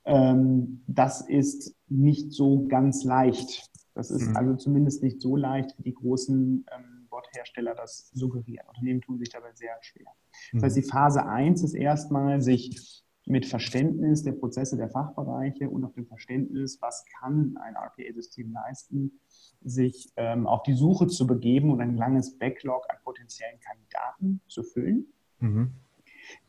Ähm, 0.06 0.84
das 0.88 1.22
ist 1.22 1.76
nicht 1.88 2.32
so 2.32 2.68
ganz 2.68 3.04
leicht. 3.04 3.70
Das 3.94 4.12
ist 4.12 4.30
mhm. 4.30 4.38
also 4.38 4.56
zumindest 4.56 5.04
nicht 5.04 5.22
so 5.22 5.36
leicht, 5.36 5.78
wie 5.78 5.84
die 5.84 5.94
großen 5.94 6.66
ähm, 6.72 7.08
Bot-Hersteller 7.10 7.76
das 7.76 8.10
suggerieren. 8.14 8.68
Unternehmen 8.68 9.02
tun 9.02 9.18
sich 9.20 9.30
dabei 9.30 9.52
sehr 9.54 9.76
schwer. 9.82 10.08
Mhm. 10.52 10.58
Das 10.58 10.64
heißt, 10.64 10.78
die 10.78 10.90
Phase 10.90 11.26
1 11.26 11.64
ist 11.64 11.74
erstmal, 11.74 12.42
sich 12.42 13.04
mit 13.28 13.46
Verständnis 13.46 14.24
der 14.24 14.32
Prozesse 14.32 14.78
der 14.78 14.90
Fachbereiche 14.90 15.70
und 15.70 15.84
auch 15.84 15.94
dem 15.94 16.08
Verständnis, 16.08 16.82
was 16.82 17.04
kann 17.20 17.58
ein 17.58 17.76
RPA-System 17.76 18.54
leisten, 18.54 19.20
sich 19.64 20.12
ähm, 20.16 20.48
auf 20.48 20.64
die 20.64 20.74
Suche 20.74 21.08
zu 21.08 21.28
begeben 21.28 21.72
und 21.72 21.82
ein 21.82 21.96
langes 21.96 22.38
Backlog 22.38 22.86
an 22.90 22.98
potenziellen 23.04 23.60
Kandidaten 23.60 24.42
zu 24.48 24.64
füllen. 24.64 25.08
Mhm. 25.40 25.74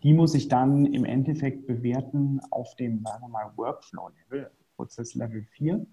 Die 0.02 0.14
muss 0.14 0.34
ich 0.34 0.48
dann 0.48 0.86
im 0.86 1.04
Endeffekt 1.04 1.66
bewerten 1.66 2.40
auf 2.50 2.74
dem, 2.76 3.04
sagen 3.04 3.22
wir 3.22 3.28
mal, 3.28 3.52
Workflow-Level, 3.56 4.50
Prozess-Level 4.76 5.42
4 5.42 5.86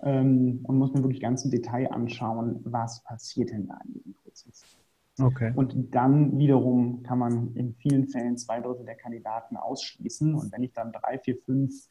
ähm, 0.00 0.60
und 0.62 0.78
muss 0.78 0.92
mir 0.92 1.02
wirklich 1.02 1.20
ganz 1.20 1.44
im 1.44 1.50
Detail 1.50 1.90
anschauen, 1.90 2.60
was 2.64 3.02
passiert 3.04 3.50
denn 3.50 3.66
da 3.66 3.78
in 3.86 3.92
diesem 3.94 4.14
Prozess. 4.14 4.64
Okay. 5.20 5.52
Und 5.56 5.94
dann 5.94 6.38
wiederum 6.38 7.02
kann 7.02 7.18
man 7.18 7.54
in 7.54 7.74
vielen 7.74 8.06
Fällen 8.06 8.36
zwei 8.36 8.60
Drittel 8.60 8.84
der 8.84 8.94
Kandidaten 8.94 9.56
ausschließen. 9.56 10.34
Und 10.34 10.52
wenn 10.52 10.62
ich 10.62 10.72
dann 10.72 10.92
drei, 10.92 11.18
vier, 11.18 11.36
fünf 11.44 11.88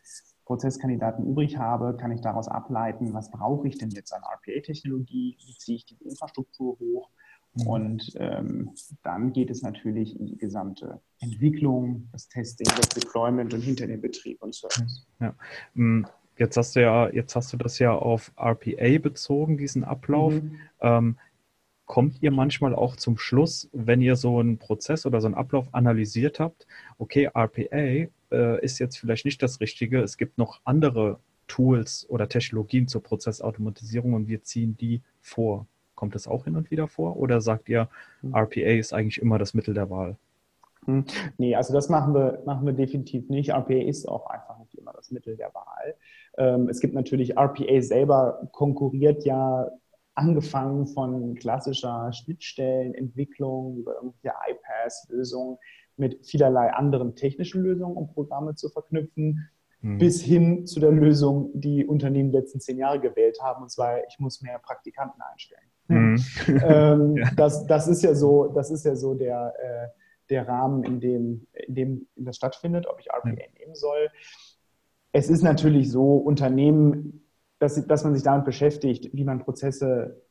Prozesskandidaten 0.47 1.25
übrig 1.25 1.57
habe, 1.57 1.97
kann 1.97 2.13
ich 2.13 2.21
daraus 2.21 2.47
ableiten, 2.47 3.13
was 3.13 3.29
brauche 3.31 3.67
ich 3.67 3.77
denn 3.77 3.89
jetzt 3.89 4.13
an 4.13 4.21
RPA-Technologie, 4.23 5.37
wie 5.37 5.57
ziehe 5.57 5.75
ich 5.75 5.85
die 5.85 5.97
Infrastruktur 6.01 6.79
hoch. 6.79 7.09
Mhm. 7.53 7.67
Und 7.67 8.13
ähm, 8.15 8.71
dann 9.03 9.33
geht 9.33 9.49
es 9.49 9.61
natürlich 9.61 10.17
in 10.17 10.25
die 10.25 10.37
gesamte 10.37 11.01
Entwicklung, 11.19 12.07
das 12.13 12.29
Testing, 12.29 12.67
das 12.77 12.87
Deployment 12.89 13.53
und 13.53 13.59
hinter 13.59 13.87
den 13.87 13.99
Betrieb 13.99 14.41
und 14.41 14.55
Service. 14.55 15.05
Ja. 15.19 15.35
Mm, 15.73 16.05
jetzt 16.37 16.55
hast 16.55 16.77
du 16.77 16.81
ja, 16.81 17.09
jetzt 17.09 17.35
hast 17.35 17.51
du 17.51 17.57
das 17.57 17.77
ja 17.79 17.93
auf 17.93 18.31
RPA 18.37 18.99
bezogen, 18.99 19.57
diesen 19.57 19.83
Ablauf. 19.83 20.33
Mhm. 20.33 20.59
Ähm, 20.79 21.17
kommt 21.85 22.21
ihr 22.23 22.31
manchmal 22.31 22.73
auch 22.73 22.95
zum 22.95 23.17
Schluss, 23.17 23.69
wenn 23.73 24.01
ihr 24.01 24.15
so 24.15 24.39
einen 24.39 24.59
Prozess 24.59 25.05
oder 25.05 25.19
so 25.19 25.27
einen 25.27 25.35
Ablauf 25.35 25.73
analysiert 25.73 26.39
habt, 26.39 26.67
okay, 26.97 27.29
RPA 27.33 28.09
äh, 28.31 28.63
ist 28.63 28.79
jetzt 28.79 28.97
vielleicht 28.97 29.25
nicht 29.25 29.41
das 29.41 29.59
Richtige, 29.59 30.01
es 30.01 30.17
gibt 30.17 30.37
noch 30.37 30.61
andere 30.63 31.19
Tools 31.47 32.05
oder 32.09 32.27
Technologien 32.27 32.87
zur 32.87 33.01
Prozessautomatisierung 33.03 34.13
und 34.13 34.27
wir 34.27 34.43
ziehen 34.43 34.77
die 34.77 35.01
vor. 35.21 35.67
Kommt 35.95 36.13
das 36.13 36.27
auch 36.27 36.43
hin 36.43 36.55
und 36.55 36.69
wieder 36.69 36.87
vor? 36.87 37.17
Oder 37.17 37.41
sagt 37.41 37.69
ihr, 37.69 37.89
hm. 38.21 38.35
RPA 38.35 38.77
ist 38.77 38.93
eigentlich 38.93 39.21
immer 39.21 39.39
das 39.39 39.53
Mittel 39.53 39.73
der 39.73 39.89
Wahl? 39.89 40.17
Hm. 40.85 41.05
Nee, 41.37 41.55
also 41.55 41.73
das 41.73 41.89
machen 41.89 42.13
wir, 42.13 42.43
machen 42.45 42.65
wir 42.65 42.73
definitiv 42.73 43.29
nicht. 43.29 43.49
RPA 43.51 43.73
ist 43.73 44.07
auch 44.07 44.27
einfach 44.27 44.59
nicht 44.59 44.75
immer 44.75 44.93
das 44.93 45.11
Mittel 45.11 45.35
der 45.35 45.53
Wahl. 45.53 45.95
Ähm, 46.37 46.69
es 46.69 46.79
gibt 46.79 46.93
natürlich, 46.93 47.37
RPA 47.37 47.81
selber 47.81 48.47
konkurriert 48.51 49.25
ja 49.25 49.69
angefangen 50.13 50.87
von 50.87 51.35
klassischer 51.35 52.11
Schnittstellenentwicklung 52.11 53.77
über 53.77 53.95
irgendwelche 53.95 54.35
iPaaS-Lösungen 54.49 55.57
mit 55.97 56.25
vielerlei 56.25 56.71
anderen 56.73 57.15
technischen 57.15 57.63
Lösungen, 57.63 57.95
um 57.95 58.07
Programme 58.07 58.55
zu 58.55 58.69
verknüpfen, 58.69 59.49
mhm. 59.81 59.97
bis 59.97 60.21
hin 60.21 60.65
zu 60.65 60.79
der 60.79 60.91
Lösung, 60.91 61.51
die 61.53 61.85
Unternehmen 61.85 62.31
die 62.31 62.37
letzten 62.37 62.59
zehn 62.59 62.77
Jahre 62.77 62.99
gewählt 62.99 63.39
haben, 63.41 63.63
und 63.63 63.69
zwar, 63.69 63.99
ich 64.07 64.19
muss 64.19 64.41
mehr 64.41 64.59
Praktikanten 64.59 65.21
einstellen. 65.21 65.69
Mhm. 65.87 66.23
ähm, 66.63 67.17
ja. 67.17 67.31
das, 67.35 67.65
das 67.65 67.87
ist 67.87 68.03
ja 68.03 68.13
so, 68.13 68.47
das 68.47 68.71
ist 68.71 68.85
ja 68.85 68.95
so 68.95 69.13
der, 69.13 69.53
äh, 69.59 69.87
der 70.29 70.47
Rahmen, 70.47 70.83
in 70.83 70.99
dem, 70.99 71.47
in 71.53 71.75
dem 71.75 72.07
das 72.15 72.35
stattfindet, 72.35 72.87
ob 72.87 72.99
ich 72.99 73.09
RPA 73.09 73.29
ja. 73.29 73.35
nehmen 73.59 73.75
soll. 73.75 74.09
Es 75.13 75.29
ist 75.29 75.41
natürlich 75.41 75.91
so, 75.91 76.17
Unternehmen 76.17 77.23
dass, 77.59 77.85
dass 77.87 78.03
man 78.03 78.13
sich 78.13 78.23
damit 78.23 78.45
beschäftigt, 78.45 79.09
wie 79.13 79.23
man 79.23 79.39
Prozesse 79.39 80.21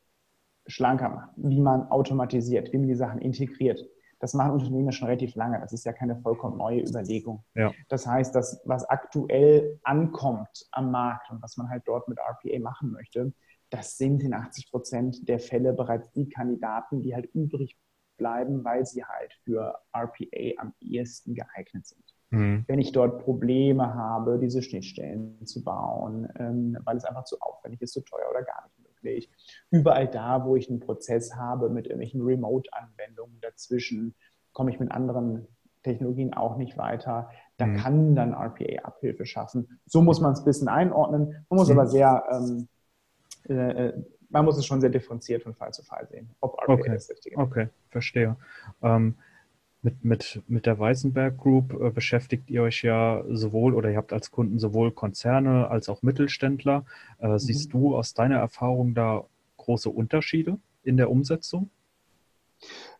schlanker 0.67 1.09
macht, 1.09 1.31
wie 1.37 1.61
man 1.61 1.89
automatisiert, 1.91 2.73
wie 2.73 2.79
man 2.79 2.89
die 2.89 2.95
Sachen 2.95 3.21
integriert. 3.21 3.85
Das 4.19 4.35
machen 4.35 4.53
Unternehmen 4.53 4.93
schon 4.93 5.09
relativ 5.09 5.35
lange. 5.35 5.61
Das 5.61 5.73
ist 5.73 5.85
ja 5.85 5.93
keine 5.93 6.17
vollkommen 6.17 6.57
neue 6.57 6.81
Überlegung. 6.81 7.45
Ja. 7.55 7.73
Das 7.89 8.07
heißt, 8.07 8.35
dass 8.35 8.63
was 8.65 8.85
aktuell 8.89 9.79
ankommt 9.83 10.67
am 10.71 10.91
Markt 10.91 11.31
und 11.31 11.43
was 11.43 11.57
man 11.57 11.69
halt 11.69 11.83
dort 11.87 12.09
mit 12.09 12.19
RPA 12.19 12.59
machen 12.61 12.93
möchte, 12.93 13.33
das 13.71 13.99
sind 13.99 14.23
in 14.23 14.33
80 14.33 14.71
Prozent 14.71 15.29
der 15.29 15.39
Fälle 15.39 15.73
bereits 15.73 16.11
die 16.13 16.29
Kandidaten, 16.29 17.03
die 17.03 17.15
halt 17.15 17.27
übrig 17.35 17.77
bleiben, 18.17 18.65
weil 18.65 18.87
sie 18.87 19.05
halt 19.05 19.35
für 19.45 19.79
RPA 19.93 20.63
am 20.63 20.73
ehesten 20.81 21.35
geeignet 21.35 21.87
sind. 21.87 22.05
Mhm. 22.31 22.65
Wenn 22.67 22.79
ich 22.79 22.93
dort 22.93 23.23
Probleme 23.23 23.95
habe, 23.95 24.39
diese 24.39 24.63
Schnittstellen 24.63 25.45
zu 25.47 25.63
bauen, 25.63 26.29
ähm, 26.39 26.79
weil 26.85 26.97
es 26.97 27.05
einfach 27.05 27.25
zu 27.25 27.39
aufwendig 27.41 27.83
ist, 27.83 27.93
zu 27.93 28.01
teuer 28.01 28.31
oder 28.31 28.43
gar 28.43 28.65
nicht 28.65 28.86
möglich. 29.07 29.31
Überall 29.71 30.09
da, 30.09 30.45
wo 30.45 30.57
ich 30.57 30.69
einen 30.69 30.81
Prozess 30.81 31.35
habe 31.35 31.69
mit 31.69 31.87
irgendwelchen 31.87 32.23
Remote-Anwendungen 32.23 33.41
dazwischen, 33.41 34.15
komme 34.53 34.71
ich 34.71 34.81
mit 34.81 34.91
anderen 34.91 35.47
Technologien 35.83 36.35
auch 36.35 36.57
nicht 36.57 36.77
weiter. 36.77 37.31
Da 37.57 37.67
mhm. 37.67 37.77
kann 37.77 38.15
dann 38.15 38.35
RPA 38.35 38.85
Abhilfe 38.85 39.27
schaffen. 39.27 39.81
So 39.87 40.03
muss 40.03 40.21
man 40.21 40.33
es 40.33 40.41
ein 40.41 40.45
bisschen 40.45 40.69
einordnen. 40.69 41.45
Man 41.49 41.59
muss 41.59 41.69
mhm. 41.69 41.79
aber 41.79 41.89
sehr, 41.89 42.25
ähm, 42.31 42.69
äh, 43.49 43.89
äh, 43.89 44.03
man 44.29 44.45
muss 44.45 44.59
es 44.59 44.67
schon 44.67 44.81
sehr 44.81 44.91
differenziert 44.91 45.43
von 45.43 45.55
Fall 45.55 45.73
zu 45.73 45.83
Fall 45.85 46.07
sehen, 46.09 46.31
ob 46.41 46.59
RPA 46.61 46.73
okay. 46.73 46.93
das 46.93 47.09
Richtige 47.09 47.37
ist. 47.37 47.43
Okay, 47.43 47.69
verstehe. 47.91 48.37
Ähm, 48.83 49.15
mit, 49.87 50.05
mit, 50.05 50.43
mit 50.49 50.67
der 50.67 50.81
Weißenberg 50.81 51.39
Group 51.39 51.73
äh, 51.81 51.91
beschäftigt 51.91 52.51
ihr 52.51 52.63
euch 52.63 52.83
ja 52.83 53.25
sowohl 53.31 53.73
oder 53.73 53.89
ihr 53.89 53.97
habt 53.97 54.13
als 54.13 54.33
Kunden 54.33 54.59
sowohl 54.59 54.91
Konzerne 54.91 55.71
als 55.71 55.89
auch 55.89 56.03
Mittelständler. 56.03 56.85
Äh, 57.21 57.29
mhm. 57.29 57.39
Siehst 57.39 57.73
du 57.73 57.97
aus 57.97 58.13
deiner 58.13 58.39
Erfahrung 58.39 58.95
da 58.95 59.25
große 59.59 59.89
Unterschiede 59.89 60.59
in 60.83 60.97
der 60.97 61.09
Umsetzung? 61.09 61.71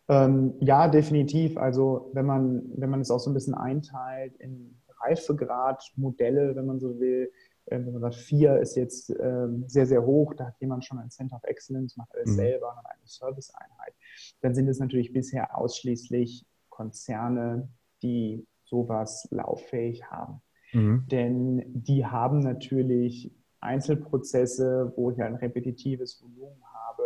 Ähm, 0.07 0.53
ja, 0.61 0.87
definitiv. 0.87 1.57
Also 1.57 2.09
wenn 2.13 2.25
man, 2.25 2.63
wenn 2.77 2.89
man 2.89 3.01
es 3.01 3.11
auch 3.11 3.19
so 3.19 3.29
ein 3.29 3.33
bisschen 3.33 3.55
einteilt 3.55 4.37
in 4.37 4.79
Reifegrad, 5.01 5.91
Modelle, 5.97 6.55
wenn 6.55 6.65
man 6.65 6.79
so 6.79 7.01
will, 7.01 7.33
äh, 7.65 7.79
wenn 7.79 7.91
man 7.91 8.01
sagt, 8.01 8.15
vier 8.15 8.59
ist 8.59 8.77
jetzt 8.77 9.09
äh, 9.09 9.47
sehr, 9.65 9.87
sehr 9.87 10.05
hoch, 10.05 10.33
da 10.35 10.45
hat 10.45 10.55
jemand 10.61 10.85
schon 10.85 10.99
ein 10.99 11.09
Center 11.09 11.35
of 11.35 11.43
Excellence, 11.43 11.97
macht 11.97 12.15
alles 12.15 12.29
mhm. 12.29 12.35
selber, 12.35 12.77
hat 12.77 12.85
eine 12.85 13.01
Serviceeinheit, 13.03 13.93
dann 14.39 14.55
sind 14.55 14.69
es 14.69 14.79
natürlich 14.79 15.11
bisher 15.11 15.57
ausschließlich 15.57 16.45
Konzerne, 16.77 17.69
die 18.03 18.45
sowas 18.65 19.27
lauffähig 19.31 20.05
haben. 20.05 20.41
Mhm. 20.73 21.05
Denn 21.09 21.63
die 21.73 22.05
haben 22.05 22.39
natürlich 22.39 23.33
Einzelprozesse, 23.59 24.93
wo 24.95 25.09
ich 25.09 25.21
ein 25.21 25.35
repetitives 25.35 26.21
Volumen 26.21 26.61
habe, 26.85 27.03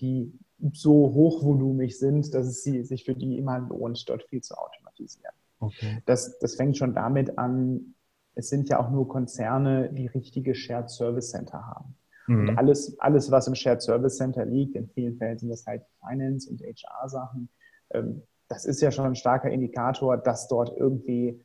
die 0.00 0.32
so 0.72 1.12
hochvolumig 1.12 1.98
sind, 1.98 2.32
dass 2.32 2.46
es 2.46 2.62
sich 2.62 3.04
für 3.04 3.14
die 3.14 3.36
immer 3.36 3.58
lohnt, 3.58 4.08
dort 4.08 4.22
viel 4.24 4.40
zu 4.40 4.54
automatisieren. 4.56 5.34
Okay. 5.60 6.02
Das, 6.06 6.38
das 6.38 6.54
fängt 6.54 6.78
schon 6.78 6.94
damit 6.94 7.38
an, 7.38 7.94
es 8.34 8.48
sind 8.48 8.70
ja 8.70 8.80
auch 8.80 8.90
nur 8.90 9.06
Konzerne, 9.08 9.92
die 9.92 10.06
richtige 10.06 10.54
Shared 10.54 10.88
Service 10.88 11.30
Center 11.30 11.66
haben. 11.66 11.94
Mhm. 12.26 12.48
Und 12.48 12.58
alles, 12.58 12.98
alles, 12.98 13.30
was 13.30 13.46
im 13.46 13.54
Shared 13.54 13.82
Service 13.82 14.16
Center 14.16 14.46
liegt, 14.46 14.74
in 14.74 14.88
vielen 14.88 15.16
Fällen 15.18 15.38
sind 15.38 15.50
das 15.50 15.66
halt 15.66 15.82
Finance- 16.00 16.48
und 16.48 16.62
HR-Sachen, 16.62 17.50
ähm, 17.90 18.22
das 18.52 18.66
ist 18.66 18.82
ja 18.82 18.90
schon 18.90 19.06
ein 19.06 19.14
starker 19.14 19.50
Indikator, 19.50 20.18
dass 20.18 20.46
dort 20.46 20.76
irgendwie 20.76 21.42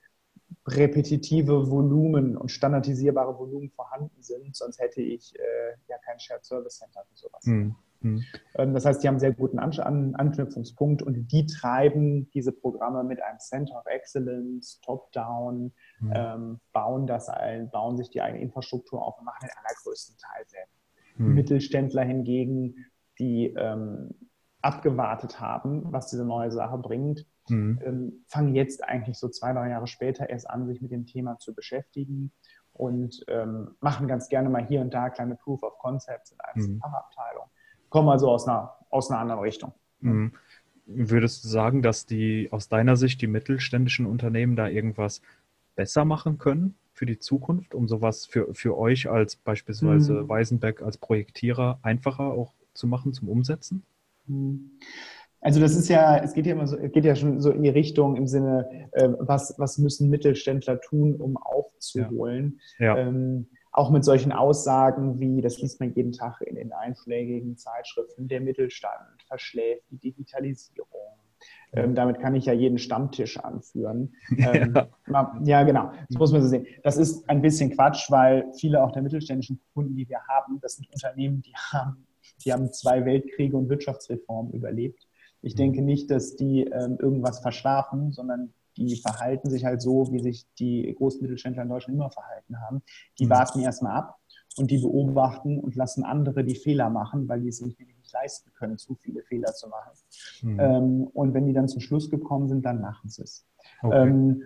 repetitive 0.68 1.70
Volumen 1.72 2.36
und 2.36 2.50
standardisierbare 2.50 3.38
Volumen 3.38 3.70
vorhanden 3.72 4.22
sind, 4.22 4.56
sonst 4.56 4.80
hätte 4.80 5.02
ich 5.02 5.34
äh, 5.36 5.76
ja 5.88 5.98
kein 6.06 6.20
Shared 6.20 6.46
Service 6.46 6.78
Center 6.78 7.02
für 7.10 7.16
sowas. 7.16 7.46
Mhm. 7.46 7.76
Ähm, 8.56 8.74
das 8.74 8.86
heißt, 8.86 9.02
die 9.02 9.08
haben 9.08 9.16
einen 9.16 9.20
sehr 9.22 9.34
guten 9.34 9.60
An 9.60 9.72
An 9.80 10.16
Anknüpfungspunkt 10.16 11.02
und 11.02 11.32
die 11.32 11.46
treiben 11.46 12.30
diese 12.32 12.52
Programme 12.52 13.04
mit 13.04 13.22
einem 13.22 13.40
Center 13.40 13.78
of 13.78 13.86
Excellence, 13.86 14.80
Top-Down, 14.82 15.74
mhm. 16.00 16.14
ähm, 16.14 16.60
bauen 16.74 17.08
das 17.08 17.30
ein, 17.30 17.70
bauen 17.70 17.98
sich 17.98 18.10
die 18.10 18.22
eigene 18.22 18.42
Infrastruktur 18.42 19.02
auf 19.02 19.18
und 19.18 19.26
machen 19.26 19.40
den 19.42 19.58
allergrößten 19.64 20.18
Teil 20.18 20.44
selbst. 20.48 20.76
Mhm. 21.18 21.34
Mittelständler 21.34 22.04
hingegen, 22.04 22.86
die 23.18 23.54
ähm, 23.58 24.14
abgewartet 24.62 25.40
haben, 25.40 25.92
was 25.92 26.10
diese 26.10 26.26
neue 26.26 26.52
Sache 26.52 26.78
bringt, 26.78 27.26
mhm. 27.50 27.80
ähm, 27.84 28.14
fangen 28.28 28.56
jetzt 28.56 28.84
eigentlich 28.84 29.18
so 29.18 29.30
zwei, 29.30 29.54
drei 29.54 29.70
Jahre 29.70 29.88
später 29.88 30.30
erst 30.30 30.50
an, 30.50 30.68
sich 30.68 30.82
mit 30.82 30.92
dem 30.92 31.06
Thema 31.06 31.38
zu 31.38 31.54
beschäftigen 31.54 32.32
und 32.74 33.24
ähm, 33.28 33.76
machen 33.82 34.08
ganz 34.08 34.30
gerne 34.30 34.50
mal 34.50 34.66
hier 34.66 34.82
und 34.82 34.94
da 34.94 35.10
kleine 35.10 35.36
Proof 35.36 35.64
of 35.64 35.78
Concepts 35.80 36.32
in 36.32 36.40
einer 36.40 36.68
mhm. 36.68 36.80
Fachabteilung. 36.80 37.46
Kommen 37.90 38.10
also 38.10 38.30
aus 38.30 38.48
einer, 38.48 38.74
aus 38.90 39.10
einer 39.10 39.20
anderen 39.20 39.42
Richtung. 39.42 39.74
Mhm. 40.00 40.34
Würdest 40.86 41.44
du 41.44 41.50
sagen, 41.50 41.82
dass 41.82 42.06
die 42.06 42.50
aus 42.52 42.70
deiner 42.70 42.96
Sicht 42.96 43.22
die 43.22 43.28
mittelständischen 43.28 44.06
Unternehmen 44.06 44.56
da 44.56 44.68
irgendwas 44.68 45.22
besser 45.76 46.06
machen 46.06 46.38
können 46.38 46.76
für 46.94 47.06
die 47.06 47.20
Zukunft, 47.20 47.76
um 47.76 47.88
sowas 47.88 48.26
für, 48.26 48.54
für 48.54 48.78
euch 48.78 49.10
als 49.10 49.36
beispielsweise 49.36 50.24
mhm. 50.24 50.30
Weisenberg 50.30 50.82
als 50.82 50.98
Projektierer 50.98 51.80
einfacher 51.84 52.26
auch 52.26 52.54
zu 52.74 52.88
machen 52.88 53.14
zum 53.14 53.30
Umsetzen? 53.30 53.84
Mhm. 54.28 54.80
Also 55.40 55.60
das 55.60 55.76
ist 55.76 55.88
ja, 55.88 56.18
es 56.18 56.34
geht 56.34 56.46
ja 56.48 56.54
immer 56.54 56.68
so, 56.68 56.78
geht 56.78 57.06
ja 57.06 57.16
schon 57.16 57.40
so 57.40 57.52
in 57.52 57.62
die 57.62 57.70
Richtung 57.70 58.16
im 58.16 58.28
Sinne, 58.28 58.90
äh, 58.92 59.10
was, 59.20 59.54
was 59.58 59.78
müssen 59.78 60.10
Mittelständler 60.10 60.82
tun, 60.82 61.16
um 61.16 61.38
aufzuholen. 61.38 62.60
Ja. 62.80 62.98
Ja. 62.98 63.08
Ähm, 63.08 63.48
auch 63.72 63.92
mit 63.92 64.04
solchen 64.04 64.32
Aussagen 64.32 65.20
wie, 65.20 65.40
das 65.42 65.62
liest 65.62 65.80
man 65.80 65.94
jeden 65.94 66.12
Tag 66.12 66.42
in 66.42 66.56
den 66.56 66.74
einschlägigen 66.74 67.58
Zeitschriften, 67.58 68.28
der 68.28 68.42
Mittelstand 68.42 69.22
verschläft 69.28 69.84
die 69.92 70.00
Digitalisierung. 70.00 70.88
Ähm, 71.74 71.94
damit 71.94 72.20
kann 72.20 72.34
ich 72.34 72.46
ja 72.46 72.54
jeden 72.54 72.80
Stammtisch 72.80 73.38
anführen. 73.38 74.16
Ähm, 74.38 74.74
ja. 75.08 75.42
ja. 75.44 75.64
genau. 75.64 75.92
Das 76.10 76.18
muss 76.18 76.32
man 76.32 76.42
so 76.42 76.48
sehen. 76.48 76.66
Das 76.84 76.98
ist 76.98 77.30
ein 77.30 77.42
bisschen 77.42 77.72
Quatsch, 77.72 78.10
weil 78.10 78.46
viele 78.60 78.84
auch 78.84 78.92
der 78.92 79.02
mittelständischen 79.02 79.60
Kunden, 79.74 79.96
die 79.96 80.08
wir 80.10 80.20
haben, 80.28 80.60
das 80.62 80.78
sind 80.78 80.90
Unternehmen, 80.92 81.42
die 81.42 81.54
haben, 81.54 82.07
die 82.44 82.54
haben 82.54 82.72
zwei 82.72 83.06
Weltkriege 83.06 83.58
und 83.58 83.70
Wirtschaftsreformen 83.70 84.54
überlebt. 84.54 85.08
Ich 85.42 85.54
mhm. 85.54 85.58
denke 85.58 85.82
nicht, 85.82 86.12
dass 86.12 86.36
die 86.36 86.64
ähm, 86.64 86.98
irgendwas 87.00 87.40
verschlafen, 87.40 88.12
sondern 88.12 88.54
die 88.78 88.96
verhalten 88.96 89.50
sich 89.50 89.66
halt 89.66 89.82
so, 89.82 90.12
wie 90.12 90.20
sich 90.20 90.46
die 90.60 90.94
großen 90.96 91.22
Mittelständler 91.22 91.64
in 91.64 91.70
Deutschland 91.70 91.96
immer 91.96 92.12
verhalten 92.12 92.60
haben. 92.62 92.82
Die 93.20 93.26
mhm. 93.26 93.32
warten 93.32 93.60
erstmal 93.60 93.98
ab 93.98 94.20
und 94.58 94.72
die 94.72 94.80
beobachten 94.80 95.60
und 95.60 95.76
lassen 95.76 96.04
andere 96.04 96.44
die 96.44 96.56
Fehler 96.56 96.90
machen, 96.90 97.28
weil 97.28 97.42
die 97.42 97.50
es 97.50 97.58
sich 97.58 97.78
nicht 97.78 98.12
leisten 98.14 98.52
können, 98.54 98.78
zu 98.78 98.96
viele 98.96 99.24
Fehler 99.24 99.54
zu 99.54 99.68
machen. 99.68 99.92
Mhm. 100.42 100.60
Ähm, 100.60 101.08
und 101.14 101.34
wenn 101.34 101.46
die 101.46 101.54
dann 101.54 101.68
zum 101.68 101.82
Schluss 101.82 102.10
gekommen 102.10 102.48
sind, 102.48 102.66
dann 102.66 102.82
machen 102.82 103.10
sie 103.10 103.24
es. 103.24 103.46
Okay. 103.82 104.08
Ähm, 104.08 104.44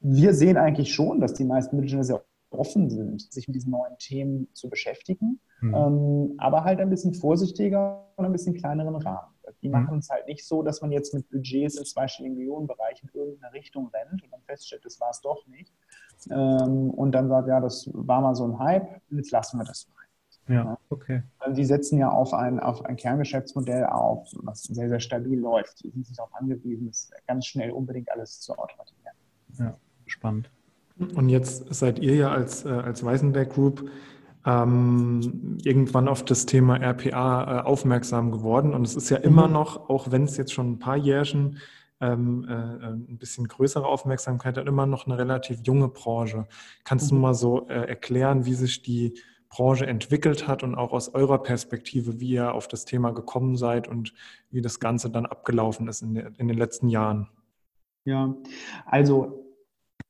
wir 0.00 0.34
sehen 0.34 0.56
eigentlich 0.56 0.92
schon, 0.92 1.20
dass 1.20 1.34
die 1.34 1.44
meisten 1.44 1.76
Mittelständler 1.76 2.04
sehr 2.04 2.24
offen 2.52 2.90
sind, 2.90 3.32
sich 3.32 3.48
mit 3.48 3.54
diesen 3.54 3.70
neuen 3.70 3.96
Themen 3.98 4.48
zu 4.52 4.68
beschäftigen, 4.68 5.40
mhm. 5.60 5.74
ähm, 5.74 6.34
aber 6.38 6.64
halt 6.64 6.80
ein 6.80 6.90
bisschen 6.90 7.14
vorsichtiger 7.14 8.08
und 8.16 8.24
ein 8.24 8.32
bisschen 8.32 8.54
kleineren 8.54 8.96
Rahmen. 8.96 9.32
Die 9.62 9.68
mhm. 9.68 9.72
machen 9.72 9.98
es 9.98 10.10
halt 10.10 10.26
nicht 10.26 10.46
so, 10.46 10.62
dass 10.62 10.80
man 10.80 10.92
jetzt 10.92 11.14
mit 11.14 11.28
Budgets 11.30 11.76
im 11.76 11.84
zweistelligen 11.84 12.36
Millionenbereich 12.36 13.02
in 13.02 13.10
irgendeine 13.12 13.52
Richtung 13.52 13.88
rennt 13.88 14.22
und 14.22 14.30
dann 14.30 14.42
feststellt, 14.42 14.84
das 14.84 15.00
war 15.00 15.10
es 15.10 15.20
doch 15.20 15.46
nicht. 15.46 15.72
Ähm, 16.30 16.90
und 16.90 17.12
dann 17.12 17.28
sagt, 17.28 17.48
ja, 17.48 17.60
das 17.60 17.90
war 17.92 18.20
mal 18.20 18.34
so 18.34 18.46
ein 18.46 18.58
Hype, 18.58 19.00
jetzt 19.10 19.30
lassen 19.30 19.58
wir 19.58 19.64
das 19.64 19.88
mal. 19.88 20.02
Ja, 20.48 20.76
okay. 20.88 21.22
Also 21.38 21.56
die 21.56 21.64
setzen 21.64 21.98
ja 21.98 22.10
auf 22.10 22.34
ein, 22.34 22.58
auf 22.58 22.84
ein 22.84 22.96
Kerngeschäftsmodell 22.96 23.84
auf, 23.86 24.28
was 24.42 24.64
sehr, 24.64 24.88
sehr 24.88 24.98
stabil 24.98 25.38
läuft. 25.38 25.84
Die 25.84 25.90
sind 25.90 26.06
sich 26.06 26.16
darauf 26.16 26.34
angewiesen, 26.34 26.88
das 26.88 27.10
ganz 27.26 27.46
schnell 27.46 27.70
unbedingt 27.70 28.10
alles 28.10 28.40
zu 28.40 28.52
automatisieren. 28.58 29.16
Ja, 29.58 29.76
spannend. 30.06 30.50
Und 31.14 31.28
jetzt 31.28 31.72
seid 31.74 31.98
ihr 31.98 32.14
ja 32.14 32.30
als, 32.30 32.64
äh, 32.64 32.68
als 32.68 33.04
Weißenberg 33.04 33.50
Group 33.50 33.90
ähm, 34.44 35.58
irgendwann 35.62 36.08
auf 36.08 36.24
das 36.24 36.46
Thema 36.46 36.76
RPA 36.76 37.60
äh, 37.60 37.62
aufmerksam 37.62 38.32
geworden. 38.32 38.74
Und 38.74 38.86
es 38.86 38.96
ist 38.96 39.10
ja 39.10 39.18
immer 39.18 39.46
mhm. 39.46 39.52
noch, 39.52 39.88
auch 39.88 40.10
wenn 40.10 40.24
es 40.24 40.36
jetzt 40.36 40.52
schon 40.52 40.72
ein 40.72 40.78
paar 40.78 40.96
Jährchen 40.96 41.58
ähm, 42.00 42.44
äh, 42.48 42.52
äh, 42.52 42.92
ein 42.92 43.18
bisschen 43.18 43.46
größere 43.46 43.86
Aufmerksamkeit 43.86 44.56
hat, 44.56 44.66
immer 44.66 44.86
noch 44.86 45.06
eine 45.06 45.16
relativ 45.16 45.60
junge 45.64 45.88
Branche. 45.88 46.46
Kannst 46.84 47.12
mhm. 47.12 47.16
du 47.16 47.22
mal 47.22 47.34
so 47.34 47.68
äh, 47.68 47.88
erklären, 47.88 48.44
wie 48.44 48.54
sich 48.54 48.82
die 48.82 49.14
Branche 49.48 49.86
entwickelt 49.86 50.48
hat 50.48 50.62
und 50.62 50.74
auch 50.74 50.92
aus 50.92 51.14
eurer 51.14 51.42
Perspektive, 51.42 52.18
wie 52.20 52.30
ihr 52.30 52.54
auf 52.54 52.68
das 52.68 52.84
Thema 52.86 53.12
gekommen 53.12 53.56
seid 53.56 53.86
und 53.86 54.14
wie 54.50 54.62
das 54.62 54.80
Ganze 54.80 55.10
dann 55.10 55.26
abgelaufen 55.26 55.88
ist 55.88 56.02
in, 56.02 56.16
in 56.16 56.48
den 56.48 56.56
letzten 56.56 56.88
Jahren? 56.88 57.28
Ja, 58.04 58.34
also 58.86 59.41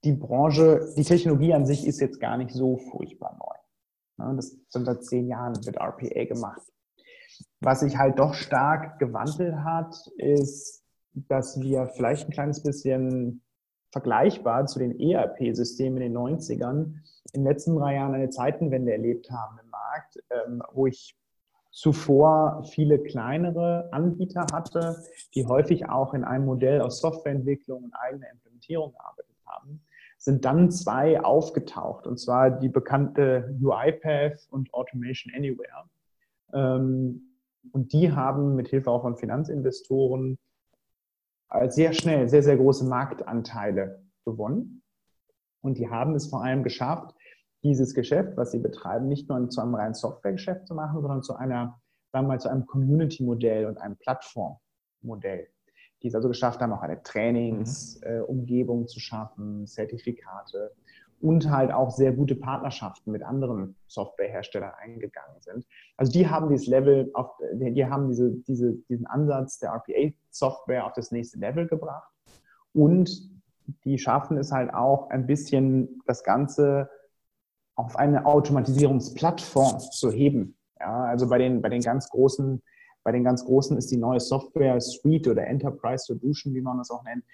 die 0.05 0.13
Branche, 0.13 0.93
die 0.97 1.05
Technologie 1.05 1.55
an 1.55 1.67
sich 1.67 1.87
ist 1.87 2.01
jetzt 2.01 2.21
gar 2.21 2.37
nicht 2.37 2.51
so 2.51 2.77
furchtbar 2.77 3.37
neu. 3.39 4.37
Das 4.37 4.57
sind 4.69 4.85
seit 4.85 5.05
zehn 5.05 5.29
Jahren 5.29 5.55
mit 5.65 5.77
RPA 5.77 6.25
gemacht. 6.25 6.63
Was 7.61 7.81
sich 7.81 7.97
halt 7.97 8.19
doch 8.19 8.35
stark 8.35 8.99
gewandelt 8.99 9.57
hat, 9.57 9.95
ist, 10.17 10.85
dass 11.15 11.61
wir 11.61 11.87
vielleicht 11.87 12.29
ein 12.29 12.33
kleines 12.33 12.63
bisschen 12.63 13.43
vergleichbar 13.91 14.67
zu 14.67 14.79
den 14.79 14.99
ERP-Systemen 14.99 16.03
in 16.03 16.13
den 16.13 16.19
90ern 16.19 16.95
in 17.33 17.43
den 17.43 17.45
letzten 17.45 17.77
drei 17.77 17.95
Jahren 17.95 18.15
eine 18.15 18.31
Zeitenwende 18.31 18.93
erlebt 18.93 19.31
haben 19.31 19.59
im 19.63 19.71
Markt, 19.71 20.19
ähm, 20.31 20.63
wo 20.73 20.87
ich 20.87 21.17
zuvor 21.71 22.65
viele 22.65 22.99
kleinere 22.99 23.89
Anbieter 23.93 24.47
hatte, 24.53 25.03
die 25.35 25.47
häufig 25.47 25.89
auch 25.89 26.15
in 26.15 26.25
einem 26.25 26.45
Modell 26.45 26.81
aus 26.81 27.01
Softwareentwicklung 27.01 27.85
und 27.85 27.95
eigener 27.95 28.31
Implementierung 28.31 28.93
gearbeitet 28.93 29.37
haben 29.47 29.83
sind 30.23 30.45
dann 30.45 30.71
zwei 30.71 31.21
aufgetaucht, 31.21 32.07
und 32.07 32.17
zwar 32.17 32.51
die 32.51 32.69
bekannte 32.69 33.59
UiPath 33.61 34.47
und 34.51 34.73
Automation 34.73 35.35
Anywhere. 35.35 35.91
Ähm, 36.53 37.39
und 37.73 37.93
die 37.93 38.13
haben 38.13 38.55
mit 38.55 38.69
Hilfe 38.69 38.91
auch 38.91 39.03
von 39.03 39.17
Finanzinvestoren 39.17 40.39
sehr 41.69 41.93
schnell 41.93 42.29
sehr, 42.29 42.43
sehr 42.43 42.57
große 42.57 42.85
Marktanteile 42.85 44.03
gewonnen. 44.25 44.83
Und 45.61 45.79
die 45.79 45.91
haben 45.91 46.15
es 46.15 46.29
vor 46.29 46.43
allem 46.43 46.63
geschafft, 46.63 47.15
dieses 47.63 47.95
Geschäft, 47.95 48.37
was 48.37 48.53
sie 48.53 48.59
betreiben, 48.59 49.09
nicht 49.09 49.29
nur 49.29 49.49
zu 49.51 49.61
einem 49.61 49.75
reinen 49.75 49.95
Softwaregeschäft 49.95 50.67
zu 50.67 50.75
machen, 50.75 51.01
sondern 51.01 51.23
zu 51.23 51.35
einer, 51.35 51.81
sagen 52.13 52.27
wir 52.27 52.29
mal, 52.29 52.41
zu 52.41 52.49
einem 52.49 52.67
Community-Modell 52.67 53.67
und 53.67 53.79
einem 53.79 53.97
Plattform-Modell 53.97 55.49
die 56.03 56.09
es 56.09 56.15
also 56.15 56.29
geschafft 56.29 56.61
haben, 56.61 56.73
auch 56.73 56.83
eine 56.83 57.03
Trainingsumgebung 57.03 58.79
mhm. 58.79 58.85
äh, 58.85 58.87
zu 58.87 59.01
schaffen, 59.01 59.67
Zertifikate 59.67 60.73
und 61.21 61.51
halt 61.51 61.73
auch 61.73 61.91
sehr 61.91 62.13
gute 62.13 62.35
Partnerschaften 62.35 63.13
mit 63.13 63.23
anderen 63.23 63.77
Softwareherstellern 63.87 64.73
eingegangen 64.81 65.41
sind. 65.41 65.65
Also 65.97 66.11
die 66.13 66.29
haben 66.29 66.49
dieses 66.49 66.67
Level, 66.67 67.11
auf, 67.15 67.31
die 67.55 67.87
haben 67.87 68.09
diese, 68.09 68.33
diese, 68.49 68.75
diesen 68.89 69.07
Ansatz 69.07 69.61
der 69.61 69.71
RPA-Software 69.71 70.85
auf 70.85 70.93
das 70.95 71.13
nächste 71.13 71.39
Level 71.39 71.69
gebracht 71.69 72.13
und 72.73 73.31
die 73.85 73.99
schaffen 73.99 74.37
es 74.37 74.51
halt 74.51 74.75
auch 74.75 75.11
ein 75.11 75.27
bisschen 75.27 76.01
das 76.07 76.25
Ganze 76.25 76.91
auf 77.77 77.97
eine 77.97 78.27
Automatisierungsplattform 78.27 79.79
zu 79.79 80.11
heben. 80.11 80.57
Ja, 80.81 81.05
also 81.05 81.29
bei 81.29 81.39
den, 81.39 81.63
bei 81.63 81.69
den 81.69 81.81
ganz 81.81 82.09
großen 82.09 82.61
bei 83.05 83.13
den 83.13 83.25
ganz 83.25 83.45
Großen 83.45 83.77
ist 83.77 83.91
die 83.91 83.97
neue 83.97 84.21
Software 84.21 84.81
Suite 84.81 85.29
oder 85.29 85.47
Enterprise 85.47 86.05
Solution, 86.05 86.55
wie 86.55 86.61
man 86.61 86.79
das 86.79 86.91
auch 86.91 87.05
nennt. 87.05 87.25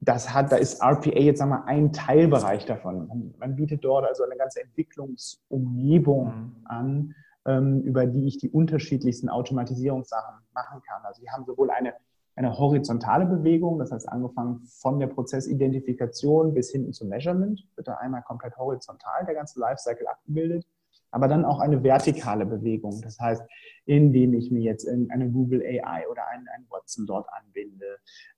Das 0.00 0.34
hat, 0.34 0.50
da 0.50 0.56
ist 0.56 0.82
RPA 0.82 1.18
jetzt 1.18 1.38
sagen 1.38 1.52
wir, 1.52 1.64
ein 1.66 1.92
Teilbereich 1.92 2.66
davon. 2.66 3.06
Man, 3.06 3.34
man 3.38 3.56
bietet 3.56 3.84
dort 3.84 4.04
also 4.04 4.24
eine 4.24 4.36
ganze 4.36 4.60
Entwicklungsumgebung 4.60 6.26
mhm. 6.26 6.56
an, 6.64 7.14
ähm, 7.46 7.82
über 7.82 8.06
die 8.06 8.26
ich 8.26 8.38
die 8.38 8.50
unterschiedlichsten 8.50 9.28
Automatisierungssachen 9.28 10.34
machen 10.52 10.82
kann. 10.86 11.02
Also 11.04 11.22
wir 11.22 11.30
haben 11.30 11.44
sowohl 11.44 11.70
eine, 11.70 11.94
eine 12.34 12.58
horizontale 12.58 13.26
Bewegung, 13.26 13.78
das 13.78 13.92
heißt 13.92 14.08
angefangen 14.08 14.62
von 14.66 14.98
der 14.98 15.06
Prozessidentifikation 15.06 16.52
bis 16.52 16.70
hinten 16.70 16.92
zum 16.92 17.08
Measurement, 17.08 17.64
wird 17.76 17.86
da 17.86 17.94
einmal 17.94 18.22
komplett 18.22 18.56
horizontal 18.56 19.24
der 19.24 19.34
ganze 19.34 19.60
Lifecycle 19.60 20.08
abgebildet 20.08 20.66
aber 21.12 21.28
dann 21.28 21.44
auch 21.44 21.60
eine 21.60 21.84
vertikale 21.84 22.44
Bewegung. 22.44 23.00
Das 23.02 23.20
heißt, 23.20 23.42
indem 23.84 24.34
ich 24.34 24.50
mir 24.50 24.62
jetzt 24.62 24.88
eine 24.88 25.30
Google 25.30 25.62
AI 25.62 26.04
oder 26.10 26.22
einen, 26.28 26.48
einen 26.48 26.66
Watson 26.70 27.06
dort 27.06 27.26
anbinde, 27.38 27.86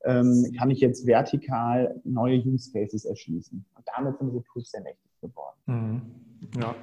ähm, 0.05 0.53
kann 0.59 0.71
ich 0.71 0.81
jetzt 0.81 1.07
vertikal 1.07 2.01
neue 2.05 2.39
Use 2.39 2.73
Cases 2.73 3.05
erschließen. 3.05 3.65
Und 3.75 3.85
damit 3.97 4.19
sind 4.19 4.31
diese 4.31 4.43
Tools 4.45 4.71
sehr 4.71 4.83
mächtig 4.83 5.11
geworden. 5.21 5.57
Mhm. 5.67 6.03
Ja. 6.61 6.75